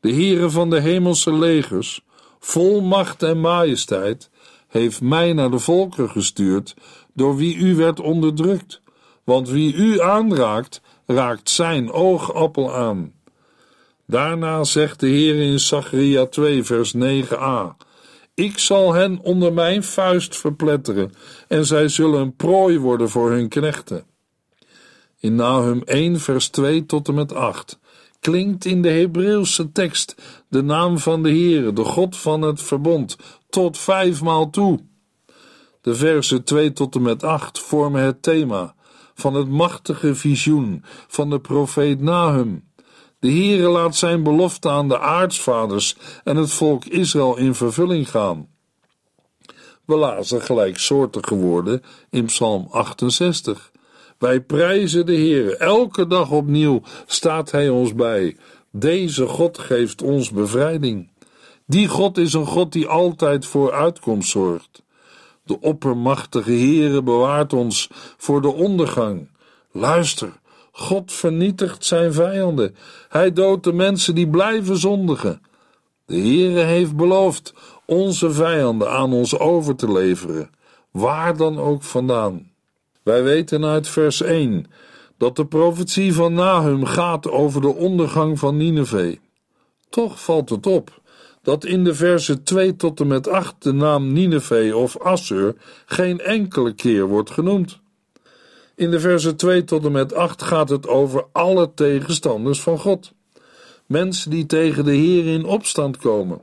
De 0.00 0.12
Heere 0.12 0.50
van 0.50 0.70
de 0.70 0.80
hemelse 0.80 1.32
legers, 1.34 2.04
vol 2.38 2.80
macht 2.80 3.22
en 3.22 3.40
majesteit, 3.40 4.30
heeft 4.68 5.00
mij 5.00 5.32
naar 5.32 5.50
de 5.50 5.58
volken 5.58 6.10
gestuurd, 6.10 6.74
door 7.14 7.36
wie 7.36 7.56
u 7.56 7.74
werd 7.74 8.00
onderdrukt. 8.00 8.80
Want 9.24 9.48
wie 9.48 9.74
u 9.74 10.00
aanraakt, 10.00 10.80
raakt 11.06 11.50
zijn 11.50 11.92
oogappel 11.92 12.74
aan. 12.74 13.12
Daarna 14.06 14.64
zegt 14.64 15.00
de 15.00 15.06
Heer 15.06 15.42
in 15.42 15.60
Zacharia 15.60 16.26
2 16.26 16.64
vers 16.64 16.94
9a 16.96 17.86
ik 18.38 18.58
zal 18.58 18.92
hen 18.92 19.18
onder 19.22 19.52
mijn 19.52 19.84
vuist 19.84 20.36
verpletteren, 20.36 21.12
en 21.48 21.66
zij 21.66 21.88
zullen 21.88 22.20
een 22.20 22.36
prooi 22.36 22.78
worden 22.78 23.08
voor 23.08 23.30
hun 23.30 23.48
knechten. 23.48 24.04
In 25.20 25.34
Nahum 25.34 25.82
1, 25.84 26.20
vers 26.20 26.48
2 26.48 26.86
tot 26.86 27.08
en 27.08 27.14
met 27.14 27.32
8 27.34 27.78
klinkt 28.20 28.64
in 28.64 28.82
de 28.82 28.90
Hebreeuwse 28.90 29.72
tekst 29.72 30.14
de 30.48 30.62
naam 30.62 30.98
van 30.98 31.22
de 31.22 31.28
Heere, 31.28 31.72
de 31.72 31.84
God 31.84 32.16
van 32.16 32.42
het 32.42 32.62
verbond, 32.62 33.16
tot 33.50 33.78
vijfmaal 33.78 34.50
toe. 34.50 34.78
De 35.80 35.94
versen 35.94 36.44
2 36.44 36.72
tot 36.72 36.94
en 36.94 37.02
met 37.02 37.22
8 37.22 37.58
vormen 37.58 38.02
het 38.02 38.22
thema 38.22 38.74
van 39.14 39.34
het 39.34 39.48
machtige 39.48 40.14
visioen 40.14 40.84
van 41.06 41.30
de 41.30 41.40
profeet 41.40 42.00
Nahum. 42.00 42.66
De 43.18 43.30
Heere 43.30 43.68
laat 43.68 43.96
zijn 43.96 44.22
belofte 44.22 44.68
aan 44.68 44.88
de 44.88 44.98
aartsvaders 44.98 45.96
en 46.24 46.36
het 46.36 46.50
volk 46.50 46.84
Israël 46.84 47.36
in 47.36 47.54
vervulling 47.54 48.10
gaan. 48.10 48.48
We 49.84 49.96
lazen 49.96 50.42
gelijksoortige 50.42 51.34
woorden 51.34 51.82
in 52.10 52.24
Psalm 52.24 52.68
68. 52.70 53.70
Wij 54.18 54.40
prijzen 54.40 55.06
de 55.06 55.14
Heere. 55.14 55.56
Elke 55.56 56.06
dag 56.06 56.30
opnieuw 56.30 56.80
staat 57.06 57.50
Hij 57.50 57.68
ons 57.68 57.94
bij. 57.94 58.36
Deze 58.70 59.26
God 59.26 59.58
geeft 59.58 60.02
ons 60.02 60.30
bevrijding. 60.30 61.08
Die 61.66 61.88
God 61.88 62.18
is 62.18 62.32
een 62.32 62.46
God 62.46 62.72
die 62.72 62.86
altijd 62.86 63.46
voor 63.46 63.72
uitkomst 63.72 64.30
zorgt. 64.30 64.82
De 65.42 65.60
oppermachtige 65.60 66.50
Heere 66.50 67.02
bewaart 67.02 67.52
ons 67.52 67.90
voor 68.16 68.42
de 68.42 68.52
ondergang. 68.52 69.30
Luister, 69.72 70.32
God 70.72 71.12
vernietigt 71.12 71.84
zijn 71.84 72.12
vijanden. 72.12 72.76
Hij 73.08 73.32
doodt 73.32 73.64
de 73.64 73.72
mensen 73.72 74.14
die 74.14 74.28
blijven 74.28 74.76
zondigen. 74.76 75.42
De 76.04 76.16
Heere 76.16 76.60
heeft 76.60 76.96
beloofd 76.96 77.54
onze 77.86 78.30
vijanden 78.30 78.90
aan 78.90 79.12
ons 79.12 79.38
over 79.38 79.76
te 79.76 79.92
leveren, 79.92 80.50
waar 80.90 81.36
dan 81.36 81.58
ook 81.58 81.82
vandaan. 81.82 82.50
Wij 83.08 83.22
weten 83.22 83.64
uit 83.64 83.88
vers 83.88 84.22
1 84.22 84.66
dat 85.16 85.36
de 85.36 85.46
profetie 85.46 86.14
van 86.14 86.32
Nahum 86.32 86.84
gaat 86.84 87.30
over 87.30 87.60
de 87.60 87.74
ondergang 87.74 88.38
van 88.38 88.56
Nineveh. 88.56 89.16
Toch 89.88 90.22
valt 90.22 90.50
het 90.50 90.66
op 90.66 91.00
dat 91.42 91.64
in 91.64 91.84
de 91.84 91.94
versen 91.94 92.42
2 92.42 92.76
tot 92.76 93.00
en 93.00 93.06
met 93.06 93.28
8 93.28 93.62
de 93.62 93.72
naam 93.72 94.12
Nineveh 94.12 94.76
of 94.76 94.98
Assur 94.98 95.54
geen 95.86 96.20
enkele 96.20 96.72
keer 96.72 97.06
wordt 97.06 97.30
genoemd. 97.30 97.80
In 98.74 98.90
de 98.90 99.00
versen 99.00 99.36
2 99.36 99.64
tot 99.64 99.84
en 99.84 99.92
met 99.92 100.14
8 100.14 100.42
gaat 100.42 100.68
het 100.68 100.88
over 100.88 101.26
alle 101.32 101.74
tegenstanders 101.74 102.60
van 102.60 102.78
God. 102.78 103.12
Mensen 103.86 104.30
die 104.30 104.46
tegen 104.46 104.84
de 104.84 104.94
Heer 104.94 105.26
in 105.26 105.44
opstand 105.44 105.96
komen. 105.96 106.40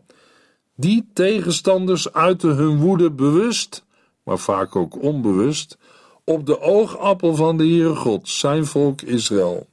Die 0.76 1.10
tegenstanders 1.14 2.14
uiten 2.14 2.56
hun 2.56 2.78
woede 2.78 3.12
bewust, 3.12 3.86
maar 4.24 4.40
vaak 4.40 4.76
ook 4.76 5.02
onbewust, 5.02 5.78
op 6.26 6.46
de 6.46 6.62
oogappel 6.62 7.36
van 7.36 7.58
de 7.58 7.64
Heere 7.64 7.96
God, 7.96 8.30
zijn 8.30 8.66
volk 8.66 9.02
Israël. 9.02 9.68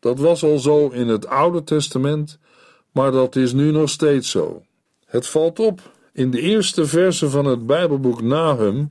Dat 0.00 0.18
was 0.18 0.42
al 0.42 0.58
zo 0.58 0.88
in 0.88 1.08
het 1.08 1.26
Oude 1.26 1.64
Testament, 1.64 2.38
maar 2.92 3.12
dat 3.12 3.36
is 3.36 3.52
nu 3.52 3.70
nog 3.70 3.90
steeds 3.90 4.30
zo. 4.30 4.62
Het 5.06 5.26
valt 5.26 5.58
op 5.58 5.80
in 6.12 6.30
de 6.30 6.40
eerste 6.40 6.86
verse 6.86 7.30
van 7.30 7.44
het 7.44 7.66
Bijbelboek 7.66 8.22
Nahum 8.22 8.88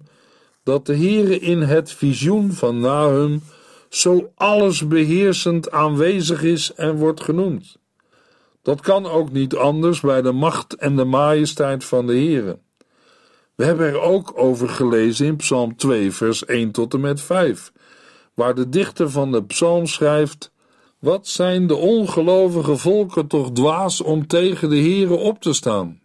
dat 0.64 0.86
de 0.86 0.96
Heere 0.96 1.40
in 1.40 1.62
het 1.62 1.92
visioen 1.92 2.52
van 2.52 2.80
Nahum 2.80 3.42
zo 3.90 4.32
allesbeheersend 4.36 5.72
aanwezig 5.72 6.44
is 6.44 6.74
en 6.74 6.96
wordt 6.96 7.24
genoemd. 7.24 7.78
Dat 8.62 8.82
kan 8.82 9.06
ook 9.06 9.32
niet 9.32 9.56
anders 9.56 10.00
bij 10.00 10.22
de 10.22 10.32
macht 10.32 10.76
en 10.76 10.96
de 10.96 11.04
majesteit 11.04 11.86
van 11.86 12.08
de 12.08 12.14
Heere. 12.14 12.58
We 13.62 13.68
hebben 13.68 13.88
er 13.88 14.02
ook 14.02 14.34
over 14.36 14.70
gelezen 14.70 15.26
in 15.26 15.36
Psalm 15.36 15.76
2, 15.76 16.12
vers 16.12 16.46
1 16.46 16.72
tot 16.72 16.94
en 16.94 17.00
met 17.00 17.22
5, 17.22 17.72
waar 18.34 18.56
de 18.56 18.70
dichter 18.70 19.10
van 19.10 19.32
de 19.32 19.44
psalm 19.44 19.86
schrijft: 19.86 20.52
Wat 21.00 21.28
zijn 21.28 21.68
de 21.68 21.76
ongelovige 21.76 22.78
volken 22.78 23.28
toch 23.28 23.52
dwaas 23.52 24.02
om 24.02 24.28
tegen 24.28 24.70
de 24.70 24.76
Heere 24.76 25.14
op 25.14 25.42
te 25.42 25.54
staan? 25.54 26.00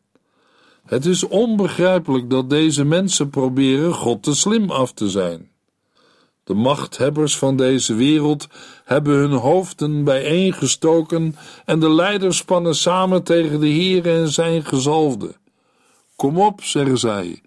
Het 0.86 1.06
is 1.06 1.24
onbegrijpelijk 1.24 2.30
dat 2.30 2.50
deze 2.50 2.84
mensen 2.84 3.30
proberen 3.30 3.94
God 3.94 4.22
te 4.22 4.34
slim 4.34 4.70
af 4.70 4.92
te 4.92 5.08
zijn. 5.08 5.50
De 6.44 6.54
machthebbers 6.54 7.38
van 7.38 7.56
deze 7.56 7.94
wereld 7.94 8.46
hebben 8.84 9.14
hun 9.14 9.32
hoofden 9.32 10.04
bijeengestoken 10.04 11.36
en 11.64 11.80
de 11.80 11.90
leiders 11.90 12.36
spannen 12.36 12.74
samen 12.74 13.22
tegen 13.22 13.60
de 13.60 13.68
Heer 13.68 14.06
en 14.06 14.28
zijn 14.28 14.64
gezalfde. 14.64 15.34
Kom 16.16 16.40
op, 16.40 16.62
zeggen 16.62 16.98
zij, 16.98 17.40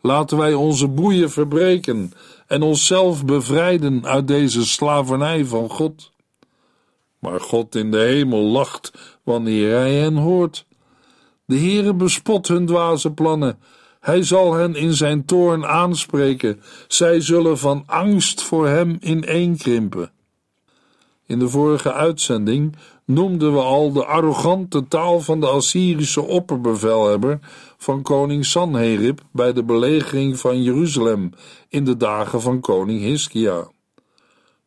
laten 0.00 0.36
wij 0.36 0.54
onze 0.54 0.88
boeien 0.88 1.30
verbreken 1.30 2.12
en 2.46 2.62
onszelf 2.62 3.24
bevrijden 3.24 4.06
uit 4.06 4.28
deze 4.28 4.66
slavernij 4.66 5.44
van 5.44 5.70
God. 5.70 6.12
Maar 7.18 7.40
God 7.40 7.74
in 7.74 7.90
de 7.90 7.98
hemel 7.98 8.42
lacht 8.42 9.18
wanneer 9.22 9.76
hij 9.76 9.94
hen 9.94 10.16
hoort. 10.16 10.66
De 11.44 11.56
Heere 11.56 11.94
bespot 11.94 12.48
hun 12.48 12.66
dwaze 12.66 13.12
plannen. 13.12 13.58
Hij 14.00 14.22
zal 14.22 14.54
hen 14.54 14.74
in 14.74 14.92
zijn 14.92 15.24
toorn 15.24 15.66
aanspreken. 15.66 16.60
Zij 16.88 17.20
zullen 17.20 17.58
van 17.58 17.82
angst 17.86 18.42
voor 18.42 18.66
hem 18.66 18.96
ineenkrimpen. 19.00 20.12
In 21.26 21.38
de 21.38 21.48
vorige 21.48 21.92
uitzending 21.92 22.76
noemden 23.08 23.52
we 23.52 23.60
al 23.60 23.92
de 23.92 24.04
arrogante 24.04 24.88
taal 24.88 25.20
van 25.20 25.40
de 25.40 25.46
Assyrische 25.46 26.22
opperbevelhebber 26.22 27.38
van 27.76 28.02
koning 28.02 28.44
Sanherib 28.44 29.20
bij 29.32 29.52
de 29.52 29.64
belegering 29.64 30.38
van 30.38 30.62
Jeruzalem 30.62 31.30
in 31.68 31.84
de 31.84 31.96
dagen 31.96 32.40
van 32.40 32.60
koning 32.60 33.00
Hiskia. 33.00 33.68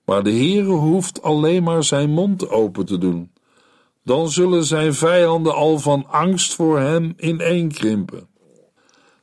Maar 0.06 0.24
de 0.24 0.32
Heere 0.32 0.72
hoeft 0.72 1.22
alleen 1.22 1.64
maar 1.64 1.84
zijn 1.84 2.10
mond 2.10 2.50
open 2.50 2.86
te 2.86 2.98
doen. 2.98 3.32
Dan 4.04 4.30
zullen 4.30 4.64
zijn 4.64 4.94
vijanden 4.94 5.56
al 5.56 5.80
van 5.80 6.08
angst 6.08 6.54
voor 6.54 6.80
hem 6.80 7.14
ineenkrimpen. 7.18 8.28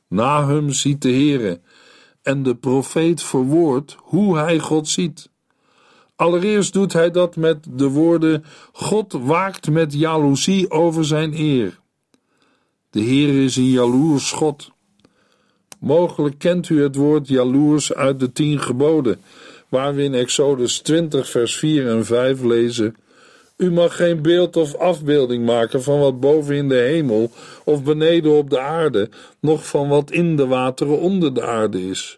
Nahum 0.07 0.69
ziet 0.71 1.01
de 1.01 1.11
Heere 1.11 1.61
en 2.21 2.43
de 2.43 2.55
profeet 2.55 3.23
verwoordt 3.23 3.95
hoe 3.99 4.37
hij 4.37 4.59
God 4.59 4.87
ziet. 4.87 5.28
Allereerst 6.19 6.73
doet 6.73 6.93
hij 6.93 7.11
dat 7.11 7.35
met 7.35 7.57
de 7.69 7.87
woorden: 7.87 8.43
God 8.71 9.13
waakt 9.13 9.69
met 9.69 9.93
jaloezie 9.93 10.71
over 10.71 11.05
zijn 11.05 11.33
eer. 11.33 11.79
De 12.89 12.99
Heer 12.99 13.43
is 13.43 13.55
een 13.55 13.69
jaloers 13.69 14.31
God. 14.31 14.71
Mogelijk 15.79 16.39
kent 16.39 16.69
u 16.69 16.81
het 16.81 16.95
woord 16.95 17.27
jaloers 17.27 17.93
uit 17.93 18.19
de 18.19 18.31
tien 18.31 18.59
geboden, 18.59 19.21
waar 19.69 19.95
we 19.95 20.03
in 20.03 20.13
Exodus 20.13 20.79
20, 20.79 21.29
vers 21.29 21.57
4 21.57 21.87
en 21.87 22.05
5 22.05 22.41
lezen: 22.41 22.95
U 23.57 23.71
mag 23.71 23.95
geen 23.95 24.21
beeld 24.21 24.55
of 24.55 24.75
afbeelding 24.75 25.45
maken 25.45 25.83
van 25.83 25.99
wat 25.99 26.19
boven 26.19 26.55
in 26.55 26.69
de 26.69 26.75
hemel 26.75 27.31
of 27.63 27.83
beneden 27.83 28.31
op 28.31 28.49
de 28.49 28.59
aarde, 28.59 29.09
noch 29.39 29.67
van 29.67 29.87
wat 29.87 30.11
in 30.11 30.35
de 30.35 30.47
wateren 30.47 30.99
onder 30.99 31.33
de 31.33 31.45
aarde 31.45 31.87
is. 31.89 32.17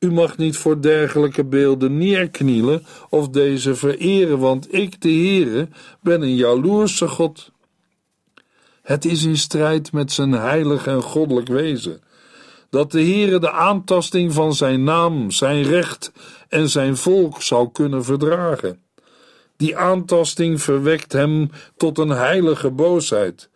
U 0.00 0.12
mag 0.12 0.36
niet 0.36 0.56
voor 0.56 0.80
dergelijke 0.80 1.44
beelden 1.44 1.98
neerknielen 1.98 2.86
of 3.08 3.28
deze 3.28 3.74
vereren, 3.74 4.38
want 4.38 4.74
ik, 4.74 5.00
de 5.00 5.08
Heere, 5.08 5.68
ben 6.00 6.22
een 6.22 6.36
jaloerse 6.36 7.08
God. 7.08 7.50
Het 8.82 9.04
is 9.04 9.24
in 9.24 9.36
strijd 9.36 9.92
met 9.92 10.12
zijn 10.12 10.32
heilig 10.32 10.86
en 10.86 11.02
goddelijk 11.02 11.48
wezen 11.48 12.00
dat 12.70 12.90
de 12.90 13.02
Heere 13.02 13.38
de 13.38 13.50
aantasting 13.50 14.32
van 14.32 14.54
zijn 14.54 14.84
naam, 14.84 15.30
zijn 15.30 15.62
recht 15.62 16.12
en 16.48 16.68
zijn 16.68 16.96
volk 16.96 17.42
zou 17.42 17.70
kunnen 17.72 18.04
verdragen. 18.04 18.82
Die 19.56 19.76
aantasting 19.76 20.62
verwekt 20.62 21.12
hem 21.12 21.50
tot 21.76 21.98
een 21.98 22.08
heilige 22.08 22.70
boosheid, 22.70 23.50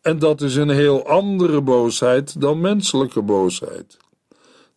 en 0.00 0.18
dat 0.18 0.40
is 0.40 0.56
een 0.56 0.68
heel 0.68 1.08
andere 1.08 1.60
boosheid 1.60 2.40
dan 2.40 2.60
menselijke 2.60 3.22
boosheid. 3.22 3.96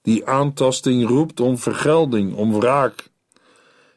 Die 0.09 0.25
aantasting 0.25 1.07
roept 1.07 1.39
om 1.39 1.57
vergelding, 1.57 2.35
om 2.35 2.59
wraak. 2.59 3.09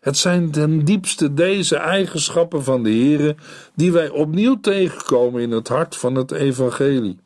Het 0.01 0.17
zijn 0.17 0.51
ten 0.51 0.85
diepste 0.85 1.35
deze 1.35 1.77
eigenschappen 1.77 2.65
van 2.65 2.83
de 2.83 2.91
Heere 2.91 3.37
die 3.75 3.93
wij 3.93 4.09
opnieuw 4.09 4.61
tegenkomen 4.61 5.43
in 5.43 5.51
het 5.51 5.69
hart 5.69 5.97
van 5.97 6.15
het 6.15 6.31
evangelie. 6.31 7.19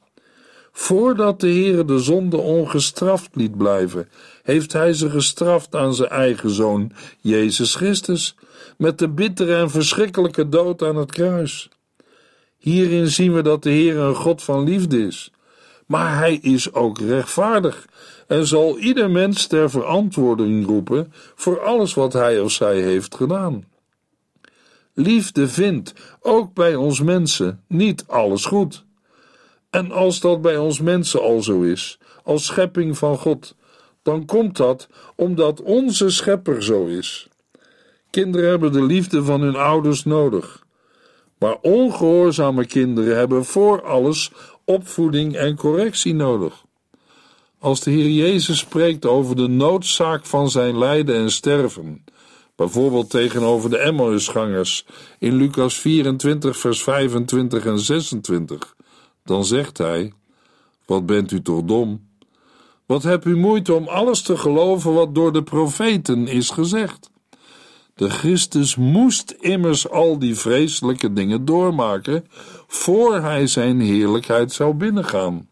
Voordat 0.73 1.41
de 1.41 1.47
Heere 1.47 1.85
de 1.85 1.99
zonde 1.99 2.37
ongestraft 2.37 3.29
liet 3.33 3.57
blijven, 3.57 4.09
heeft 4.43 4.73
hij 4.73 4.93
ze 4.93 5.11
gestraft 5.11 5.75
aan 5.75 5.95
zijn 5.95 6.11
eigen 6.11 6.51
zoon, 6.51 6.93
Jezus 7.21 7.75
Christus, 7.75 8.37
met 8.79 8.99
de 8.99 9.09
bittere 9.09 9.55
en 9.57 9.71
verschrikkelijke 9.71 10.49
dood 10.49 10.83
aan 10.83 10.97
het 10.97 11.13
kruis. 11.13 11.69
Hierin 12.59 13.09
zien 13.09 13.35
we 13.35 13.43
dat 13.43 13.63
de 13.63 13.71
Heer 13.71 13.97
een 13.97 14.15
God 14.15 14.43
van 14.43 14.65
liefde 14.65 15.07
is, 15.07 15.31
maar 15.87 16.17
hij 16.17 16.35
is 16.35 16.73
ook 16.73 16.99
rechtvaardig 16.99 17.87
en 18.27 18.47
zal 18.47 18.79
ieder 18.79 19.11
mens 19.11 19.47
ter 19.47 19.71
verantwoording 19.71 20.67
roepen 20.67 21.13
voor 21.35 21.61
alles 21.61 21.95
wat 21.95 22.13
hij 22.13 22.41
of 22.41 22.53
zij 22.53 22.81
heeft 22.81 23.15
gedaan. 23.15 23.65
Liefde 24.95 25.49
vindt, 25.49 25.93
ook 26.21 26.55
bij 26.55 26.75
ons 26.75 27.01
mensen, 27.01 27.63
niet 27.69 28.05
alles 28.07 28.45
goed. 28.45 28.85
En 29.71 29.93
als 29.93 30.21
dat 30.21 30.43
bij 30.43 30.57
ons 30.57 30.81
mensen 30.81 31.21
al 31.21 31.43
zo 31.43 31.63
is, 31.63 31.99
als 32.25 32.45
schepping 32.45 32.99
van 32.99 33.19
God, 33.19 33.55
dan 34.03 34.25
komt 34.25 34.57
dat 34.57 34.89
omdat 35.17 35.63
onze 35.63 36.11
schepper 36.11 36.63
zo 36.63 36.87
is. 36.87 37.29
Kinderen 38.11 38.49
hebben 38.49 38.73
de 38.73 38.83
liefde 38.83 39.25
van 39.25 39.41
hun 39.41 39.57
ouders 39.57 40.05
nodig. 40.05 40.65
Maar 41.39 41.57
ongehoorzame 41.61 42.67
kinderen 42.67 43.17
hebben 43.17 43.45
voor 43.45 43.83
alles 43.83 44.33
opvoeding 44.67 45.37
en 45.37 45.57
correctie 45.57 46.15
nodig. 46.15 46.65
Als 47.59 47.81
de 47.81 47.91
Heer 47.91 48.11
Jezus 48.11 48.59
spreekt 48.59 49.07
over 49.07 49.37
de 49.37 49.47
noodzaak 49.47 50.27
van 50.27 50.51
zijn 50.51 50.79
lijden 50.79 51.17
en 51.17 51.31
sterven, 51.31 52.05
bijvoorbeeld 52.57 53.11
tegenover 53.11 53.71
de 53.71 53.79
Emmausgangers 53.79 54.87
in 55.19 55.35
Lucas 55.35 55.75
24, 55.75 56.57
vers 56.57 56.83
25 56.83 57.67
en 57.67 57.79
26, 57.79 58.77
dan 59.25 59.45
zegt 59.45 59.79
hij: 59.79 60.13
Wat 60.87 61.07
bent 61.07 61.31
u 61.31 61.43
toch 61.43 61.63
dom? 61.63 62.09
Wat 62.87 63.03
hebt 63.03 63.25
u 63.25 63.37
moeite 63.37 63.75
om 63.75 63.89
alles 63.89 64.23
te 64.23 64.37
geloven 64.37 64.93
wat 64.93 65.15
door 65.15 65.33
de 65.33 65.43
profeten 65.43 66.27
is 66.27 66.51
gezegd? 66.51 67.11
De 67.97 68.11
Christus 68.11 68.77
moest 68.77 69.31
immers 69.41 69.89
al 69.89 70.19
die 70.19 70.35
vreselijke 70.35 71.13
dingen 71.13 71.45
doormaken 71.45 72.25
voor 72.67 73.21
hij 73.21 73.47
zijn 73.47 73.81
heerlijkheid 73.81 74.53
zou 74.53 74.75
binnengaan. 74.75 75.49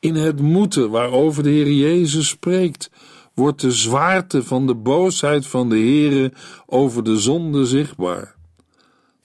In 0.00 0.14
het 0.14 0.40
moeten 0.40 0.90
waarover 0.90 1.42
de 1.42 1.48
Heer 1.48 1.72
Jezus 1.72 2.28
spreekt, 2.28 2.90
wordt 3.34 3.60
de 3.60 3.70
zwaarte 3.70 4.42
van 4.42 4.66
de 4.66 4.74
boosheid 4.74 5.46
van 5.46 5.68
de 5.68 5.76
Heere 5.76 6.32
over 6.66 7.04
de 7.04 7.18
zonde 7.18 7.66
zichtbaar. 7.66 8.34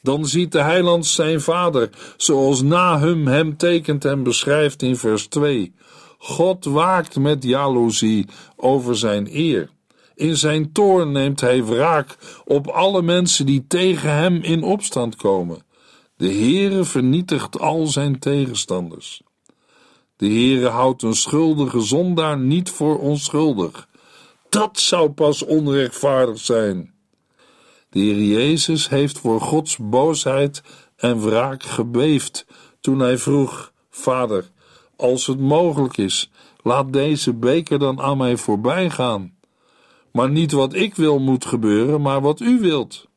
Dan 0.02 0.26
ziet 0.26 0.52
de 0.52 0.62
heiland 0.62 1.06
zijn 1.06 1.42
vader, 1.42 1.90
zoals 2.18 2.62
Nahum 2.62 3.28
hem 3.28 3.58
tekent 3.58 4.06
en 4.06 4.24
beschrijft 4.24 4.82
in 4.82 4.96
vers 4.96 5.28
2. 5.28 5.74
God 6.18 6.66
waakt 6.66 7.20
met 7.20 7.44
jaloezie 7.44 8.28
over 8.56 8.98
zijn 8.98 9.28
eer. 9.32 9.70
In 10.16 10.38
zijn 10.38 10.72
toorn 10.72 11.12
neemt 11.12 11.42
hij 11.42 11.64
wraak 11.64 12.18
op 12.46 12.68
alle 12.68 13.02
mensen 13.02 13.46
die 13.46 13.66
tegen 13.68 14.14
hem 14.14 14.36
in 14.36 14.64
opstand 14.64 15.16
komen. 15.16 15.64
De 16.18 16.32
Heere 16.32 16.84
vernietigt 16.84 17.60
al 17.60 17.88
zijn 17.88 18.20
tegenstanders. 18.20 19.22
De 20.16 20.26
Heere 20.26 20.68
houdt 20.68 21.02
een 21.02 21.16
schuldige 21.16 21.80
zondaar 21.80 22.38
niet 22.38 22.70
voor 22.70 23.00
onschuldig. 23.00 23.88
Dat 24.50 24.80
zou 24.80 25.10
pas 25.10 25.46
onrechtvaardig 25.46 26.40
zijn. 26.40 26.94
De 27.90 28.00
Heer 28.00 28.24
Jezus 28.24 28.90
heeft 28.90 29.20
voor 29.20 29.42
Gods 29.42 29.78
boosheid 29.78 30.64
en 30.96 31.22
wraak 31.22 31.64
gebeefd 31.64 32.46
toen 32.80 33.00
hij 33.00 33.18
vroeg: 33.18 33.72
Vader, 33.90 34.50
als 34.96 35.28
het 35.28 35.40
mogelijk 35.40 35.98
is, 35.98 36.32
laat 36.64 36.94
deze 36.94 37.34
beker 37.34 37.80
dan 37.80 38.02
aan 38.02 38.18
mij 38.18 38.38
voorbij 38.38 38.90
gaan. 38.90 39.34
Maar 40.12 40.30
niet 40.30 40.52
wat 40.52 40.74
ik 40.74 40.96
wil 40.96 41.20
moet 41.20 41.46
gebeuren, 41.46 42.02
maar 42.02 42.22
wat 42.22 42.40
u 42.40 42.60
wilt. 42.60 43.08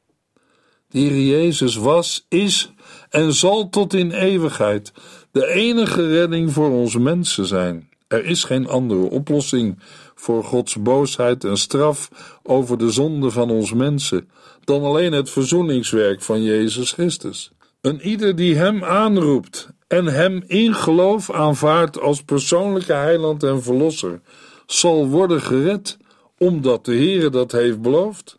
De 0.88 1.26
Jezus 1.26 1.76
was, 1.76 2.26
is 2.28 2.72
en 3.10 3.32
zal 3.32 3.68
tot 3.68 3.94
in 3.94 4.10
eeuwigheid 4.10 4.92
de 5.30 5.46
enige 5.46 6.08
redding 6.08 6.52
voor 6.52 6.70
onze 6.70 7.00
mensen 7.00 7.46
zijn. 7.46 7.88
Er 8.08 8.24
is 8.24 8.44
geen 8.44 8.68
andere 8.68 9.10
oplossing 9.10 9.78
voor 10.14 10.44
Gods 10.44 10.82
boosheid 10.82 11.44
en 11.44 11.56
straf 11.56 12.10
over 12.42 12.78
de 12.78 12.90
zonde 12.90 13.30
van 13.30 13.50
ons 13.50 13.72
mensen 13.72 14.28
dan 14.64 14.82
alleen 14.82 15.12
het 15.12 15.30
verzoeningswerk 15.30 16.22
van 16.22 16.42
Jezus 16.42 16.92
Christus. 16.92 17.52
Een 17.80 18.00
ieder 18.00 18.36
die 18.36 18.56
Hem 18.56 18.84
aanroept 18.84 19.68
en 19.86 20.04
Hem 20.06 20.42
in 20.46 20.74
geloof 20.74 21.30
aanvaardt 21.30 22.00
als 22.00 22.22
persoonlijke 22.22 22.92
heiland 22.92 23.42
en 23.42 23.62
verlosser, 23.62 24.20
zal 24.66 25.08
worden 25.08 25.40
gered, 25.40 25.96
omdat 26.38 26.84
de 26.84 26.94
Heere 26.94 27.30
dat 27.30 27.52
heeft 27.52 27.80
beloofd. 27.80 28.38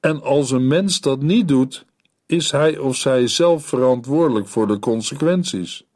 En 0.00 0.22
als 0.22 0.50
een 0.50 0.66
mens 0.66 1.00
dat 1.00 1.22
niet 1.22 1.48
doet, 1.48 1.84
is 2.26 2.50
hij 2.50 2.78
of 2.78 2.96
zij 2.96 3.26
zelf 3.26 3.64
verantwoordelijk 3.64 4.48
voor 4.48 4.66
de 4.66 4.78
consequenties. 4.78 5.86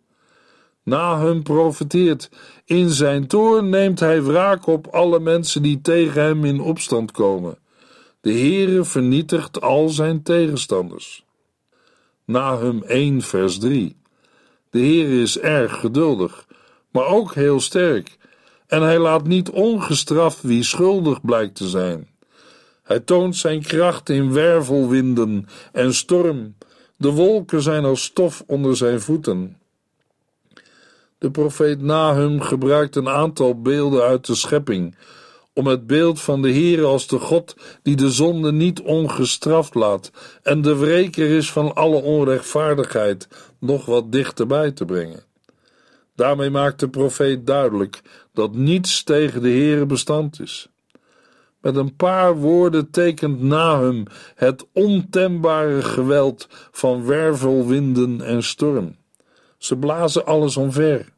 Nahum 0.82 1.42
profeteert. 1.42 2.30
In 2.64 2.90
zijn 2.90 3.26
toorn 3.26 3.68
neemt 3.68 4.00
hij 4.00 4.22
wraak 4.22 4.66
op 4.66 4.86
alle 4.86 5.20
mensen 5.20 5.62
die 5.62 5.80
tegen 5.80 6.22
hem 6.22 6.44
in 6.44 6.60
opstand 6.60 7.10
komen. 7.10 7.58
De 8.20 8.32
Heere 8.32 8.84
vernietigt 8.84 9.60
al 9.60 9.88
zijn 9.88 10.22
tegenstanders. 10.22 11.24
Nahum 12.24 12.82
1 12.82 13.22
vers 13.22 13.58
3 13.58 13.96
De 14.70 14.78
Heere 14.78 15.20
is 15.20 15.38
erg 15.38 15.80
geduldig, 15.80 16.46
maar 16.90 17.06
ook 17.06 17.34
heel 17.34 17.60
sterk, 17.60 18.18
en 18.72 18.82
hij 18.82 18.98
laat 18.98 19.26
niet 19.26 19.50
ongestraft 19.50 20.42
wie 20.42 20.62
schuldig 20.62 21.20
blijkt 21.20 21.54
te 21.54 21.68
zijn. 21.68 22.08
Hij 22.82 23.00
toont 23.00 23.36
zijn 23.36 23.62
kracht 23.62 24.08
in 24.08 24.32
wervelwinden 24.32 25.46
en 25.72 25.94
storm. 25.94 26.54
De 26.96 27.10
wolken 27.10 27.62
zijn 27.62 27.84
als 27.84 28.02
stof 28.02 28.44
onder 28.46 28.76
zijn 28.76 29.00
voeten. 29.00 29.56
De 31.18 31.30
profeet 31.30 31.80
Nahum 31.80 32.40
gebruikt 32.40 32.96
een 32.96 33.08
aantal 33.08 33.60
beelden 33.60 34.02
uit 34.02 34.26
de 34.26 34.34
schepping 34.34 34.96
om 35.52 35.66
het 35.66 35.86
beeld 35.86 36.20
van 36.20 36.42
de 36.42 36.50
Heer 36.50 36.84
als 36.84 37.06
de 37.06 37.18
God 37.18 37.56
die 37.82 37.96
de 37.96 38.10
zonde 38.10 38.52
niet 38.52 38.80
ongestraft 38.80 39.74
laat 39.74 40.10
en 40.42 40.62
de 40.62 40.76
wreker 40.76 41.30
is 41.30 41.52
van 41.52 41.74
alle 41.74 42.02
onrechtvaardigheid 42.02 43.28
nog 43.58 43.84
wat 43.84 44.12
dichterbij 44.12 44.70
te 44.70 44.84
brengen. 44.84 45.31
Daarmee 46.14 46.50
maakt 46.50 46.80
de 46.80 46.88
profeet 46.88 47.46
duidelijk 47.46 48.00
dat 48.32 48.54
niets 48.54 49.02
tegen 49.02 49.42
de 49.42 49.48
Heere 49.48 49.86
bestand 49.86 50.40
is. 50.40 50.68
Met 51.60 51.76
een 51.76 51.96
paar 51.96 52.36
woorden 52.36 52.90
tekent 52.90 53.42
Nahum 53.42 54.04
het 54.34 54.66
ontembare 54.72 55.82
geweld 55.82 56.48
van 56.70 57.04
wervelwinden 57.04 58.20
en 58.20 58.42
storm. 58.42 58.96
Ze 59.58 59.76
blazen 59.76 60.26
alles 60.26 60.56
omver. 60.56 61.12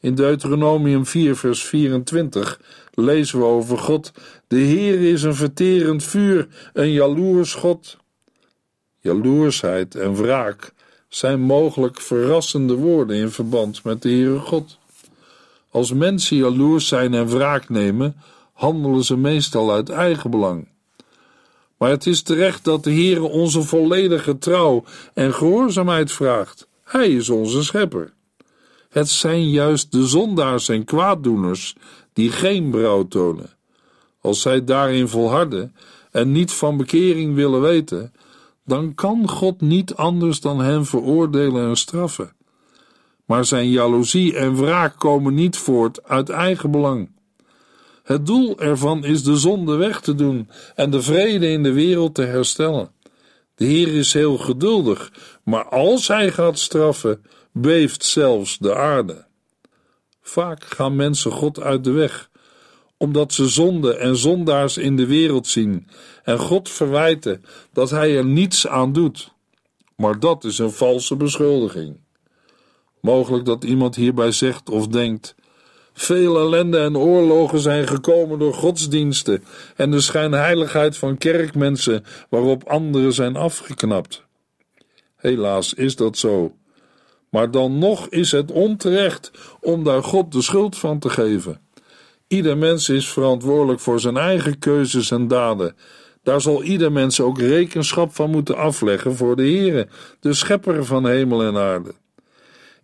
In 0.00 0.14
Deuteronomium 0.14 1.06
4, 1.06 1.36
vers 1.36 1.64
24 1.64 2.60
lezen 2.94 3.38
we 3.38 3.44
over 3.44 3.78
God: 3.78 4.12
De 4.46 4.56
Heer 4.56 5.12
is 5.12 5.22
een 5.22 5.34
verterend 5.34 6.04
vuur, 6.04 6.48
een 6.72 6.90
jaloers 6.90 7.54
God. 7.54 7.96
Jaloersheid 9.00 9.94
en 9.94 10.14
wraak 10.14 10.72
zijn 11.14 11.40
mogelijk 11.40 12.00
verrassende 12.00 12.74
woorden 12.74 13.16
in 13.16 13.30
verband 13.30 13.84
met 13.84 14.02
de 14.02 14.08
Heere 14.08 14.38
God. 14.38 14.78
Als 15.70 15.92
mensen 15.92 16.36
jaloers 16.36 16.88
zijn 16.88 17.14
en 17.14 17.26
wraak 17.26 17.68
nemen, 17.68 18.16
handelen 18.52 19.04
ze 19.04 19.16
meestal 19.16 19.72
uit 19.72 19.88
eigen 19.88 20.30
belang. 20.30 20.68
Maar 21.76 21.90
het 21.90 22.06
is 22.06 22.22
terecht 22.22 22.64
dat 22.64 22.84
de 22.84 22.90
Heere 22.90 23.22
onze 23.22 23.62
volledige 23.62 24.38
trouw 24.38 24.84
en 25.14 25.34
gehoorzaamheid 25.34 26.12
vraagt. 26.12 26.68
Hij 26.84 27.08
is 27.08 27.28
onze 27.28 27.62
schepper. 27.62 28.12
Het 28.90 29.08
zijn 29.08 29.50
juist 29.50 29.92
de 29.92 30.06
zondaars 30.06 30.68
en 30.68 30.84
kwaaddoeners 30.84 31.76
die 32.12 32.30
geen 32.30 32.70
brouw 32.70 33.08
tonen. 33.08 33.50
Als 34.20 34.40
zij 34.40 34.64
daarin 34.64 35.08
volharden 35.08 35.74
en 36.10 36.32
niet 36.32 36.52
van 36.52 36.76
bekering 36.76 37.34
willen 37.34 37.60
weten, 37.60 38.12
dan 38.72 38.94
kan 38.94 39.28
God 39.28 39.60
niet 39.60 39.94
anders 39.94 40.40
dan 40.40 40.60
hen 40.60 40.86
veroordelen 40.86 41.68
en 41.68 41.76
straffen. 41.76 42.32
Maar 43.24 43.44
zijn 43.44 43.70
jaloezie 43.70 44.36
en 44.36 44.56
wraak 44.56 44.98
komen 44.98 45.34
niet 45.34 45.56
voort 45.56 46.04
uit 46.04 46.28
eigen 46.28 46.70
belang. 46.70 47.10
Het 48.02 48.26
doel 48.26 48.60
ervan 48.60 49.04
is 49.04 49.22
de 49.22 49.36
zonde 49.36 49.76
weg 49.76 50.00
te 50.00 50.14
doen 50.14 50.48
en 50.74 50.90
de 50.90 51.02
vrede 51.02 51.48
in 51.48 51.62
de 51.62 51.72
wereld 51.72 52.14
te 52.14 52.22
herstellen. 52.22 52.90
De 53.54 53.64
Heer 53.64 53.88
is 53.88 54.12
heel 54.12 54.38
geduldig, 54.38 55.12
maar 55.44 55.64
als 55.68 56.08
hij 56.08 56.30
gaat 56.30 56.58
straffen, 56.58 57.22
beeft 57.52 58.04
zelfs 58.04 58.58
de 58.58 58.74
aarde. 58.74 59.24
Vaak 60.22 60.64
gaan 60.64 60.96
mensen 60.96 61.30
God 61.30 61.60
uit 61.60 61.84
de 61.84 61.90
weg, 61.90 62.30
omdat 63.02 63.32
ze 63.32 63.48
zonde 63.48 63.96
en 63.96 64.16
zondaars 64.16 64.76
in 64.76 64.96
de 64.96 65.06
wereld 65.06 65.46
zien 65.46 65.88
en 66.22 66.38
God 66.38 66.68
verwijten 66.68 67.44
dat 67.72 67.90
hij 67.90 68.16
er 68.16 68.24
niets 68.24 68.66
aan 68.66 68.92
doet. 68.92 69.32
Maar 69.96 70.20
dat 70.20 70.44
is 70.44 70.58
een 70.58 70.70
valse 70.72 71.16
beschuldiging. 71.16 72.00
Mogelijk 73.00 73.44
dat 73.44 73.64
iemand 73.64 73.94
hierbij 73.94 74.32
zegt 74.32 74.70
of 74.70 74.86
denkt: 74.86 75.34
veel 75.92 76.38
ellende 76.38 76.78
en 76.78 76.96
oorlogen 76.96 77.60
zijn 77.60 77.88
gekomen 77.88 78.38
door 78.38 78.54
godsdiensten 78.54 79.44
en 79.76 79.90
de 79.90 80.00
schijnheiligheid 80.00 80.96
van 80.96 81.18
kerkmensen 81.18 82.04
waarop 82.28 82.68
anderen 82.68 83.12
zijn 83.12 83.36
afgeknapt. 83.36 84.24
Helaas 85.16 85.74
is 85.74 85.96
dat 85.96 86.18
zo. 86.18 86.54
Maar 87.30 87.50
dan 87.50 87.78
nog 87.78 88.08
is 88.08 88.32
het 88.32 88.50
onterecht 88.50 89.30
om 89.60 89.84
daar 89.84 90.04
God 90.04 90.32
de 90.32 90.42
schuld 90.42 90.78
van 90.78 90.98
te 90.98 91.10
geven. 91.10 91.61
Ieder 92.32 92.58
mens 92.58 92.88
is 92.88 93.08
verantwoordelijk 93.08 93.80
voor 93.80 94.00
zijn 94.00 94.16
eigen 94.16 94.58
keuzes 94.58 95.10
en 95.10 95.28
daden. 95.28 95.76
Daar 96.22 96.40
zal 96.40 96.62
ieder 96.62 96.92
mens 96.92 97.20
ook 97.20 97.38
rekenschap 97.38 98.14
van 98.14 98.30
moeten 98.30 98.56
afleggen 98.56 99.16
voor 99.16 99.36
de 99.36 99.42
Heere, 99.42 99.88
de 100.20 100.32
schepper 100.32 100.84
van 100.84 101.06
hemel 101.06 101.42
en 101.42 101.56
aarde. 101.56 101.94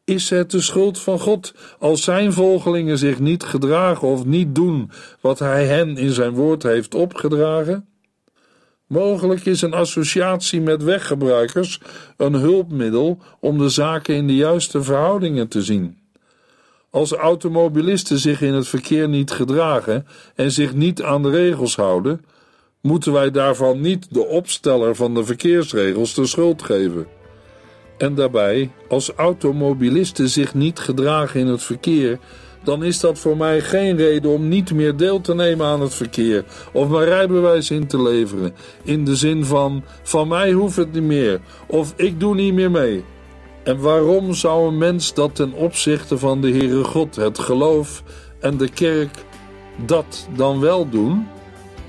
Is 0.04 0.30
het 0.30 0.50
de 0.50 0.60
schuld 0.60 0.98
van 0.98 1.18
God 1.18 1.54
als 1.78 2.02
zijn 2.02 2.32
volgelingen 2.32 2.98
zich 2.98 3.18
niet 3.18 3.42
gedragen 3.42 4.08
of 4.08 4.24
niet 4.24 4.54
doen 4.54 4.90
wat 5.20 5.38
hij 5.38 5.66
hen 5.66 5.96
in 5.96 6.10
zijn 6.10 6.32
woord 6.32 6.62
heeft 6.62 6.94
opgedragen? 6.94 7.88
Mogelijk 8.86 9.44
is 9.46 9.62
een 9.62 9.74
associatie 9.74 10.60
met 10.60 10.82
weggebruikers 10.82 11.80
een 12.16 12.34
hulpmiddel 12.34 13.18
om 13.40 13.58
de 13.58 13.68
zaken 13.68 14.14
in 14.14 14.26
de 14.26 14.36
juiste 14.36 14.82
verhoudingen 14.82 15.48
te 15.48 15.62
zien. 15.62 15.97
Als 16.90 17.12
automobilisten 17.12 18.18
zich 18.18 18.40
in 18.40 18.54
het 18.54 18.68
verkeer 18.68 19.08
niet 19.08 19.30
gedragen 19.30 20.06
en 20.34 20.52
zich 20.52 20.74
niet 20.74 21.02
aan 21.02 21.22
de 21.22 21.30
regels 21.30 21.76
houden, 21.76 22.24
moeten 22.80 23.12
wij 23.12 23.30
daarvan 23.30 23.80
niet 23.80 24.06
de 24.10 24.26
opsteller 24.26 24.94
van 24.94 25.14
de 25.14 25.24
verkeersregels 25.24 26.14
de 26.14 26.26
schuld 26.26 26.62
geven. 26.62 27.06
En 27.98 28.14
daarbij, 28.14 28.70
als 28.88 29.12
automobilisten 29.12 30.28
zich 30.28 30.54
niet 30.54 30.78
gedragen 30.78 31.40
in 31.40 31.46
het 31.46 31.62
verkeer, 31.62 32.18
dan 32.64 32.84
is 32.84 33.00
dat 33.00 33.18
voor 33.18 33.36
mij 33.36 33.60
geen 33.60 33.96
reden 33.96 34.30
om 34.30 34.48
niet 34.48 34.72
meer 34.72 34.96
deel 34.96 35.20
te 35.20 35.34
nemen 35.34 35.66
aan 35.66 35.80
het 35.80 35.94
verkeer 35.94 36.44
of 36.72 36.88
mijn 36.88 37.04
rijbewijs 37.04 37.70
in 37.70 37.86
te 37.86 38.02
leveren. 38.02 38.54
In 38.84 39.04
de 39.04 39.16
zin 39.16 39.44
van: 39.44 39.84
van 40.02 40.28
mij 40.28 40.52
hoeft 40.52 40.76
het 40.76 40.92
niet 40.92 41.02
meer 41.02 41.40
of 41.66 41.92
ik 41.96 42.20
doe 42.20 42.34
niet 42.34 42.54
meer 42.54 42.70
mee. 42.70 43.04
En 43.68 43.80
waarom 43.80 44.34
zou 44.34 44.68
een 44.68 44.78
mens 44.78 45.14
dat 45.14 45.34
ten 45.34 45.52
opzichte 45.52 46.18
van 46.18 46.40
de 46.40 46.50
Heere 46.50 46.84
God, 46.84 47.16
het 47.16 47.38
geloof 47.38 48.02
en 48.40 48.56
de 48.56 48.68
kerk, 48.68 49.24
dat 49.86 50.28
dan 50.36 50.60
wel 50.60 50.88
doen? 50.88 51.26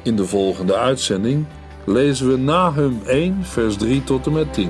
In 0.04 0.16
de 0.16 0.26
volgende 0.26 0.76
uitzending 0.76 1.46
lezen 1.86 2.30
we 2.32 2.38
Nahum 2.38 3.02
1, 3.06 3.38
vers 3.42 3.78
3 3.78 4.04
tot 4.04 4.26
en 4.26 4.34
met 4.34 4.54
10. 4.54 4.70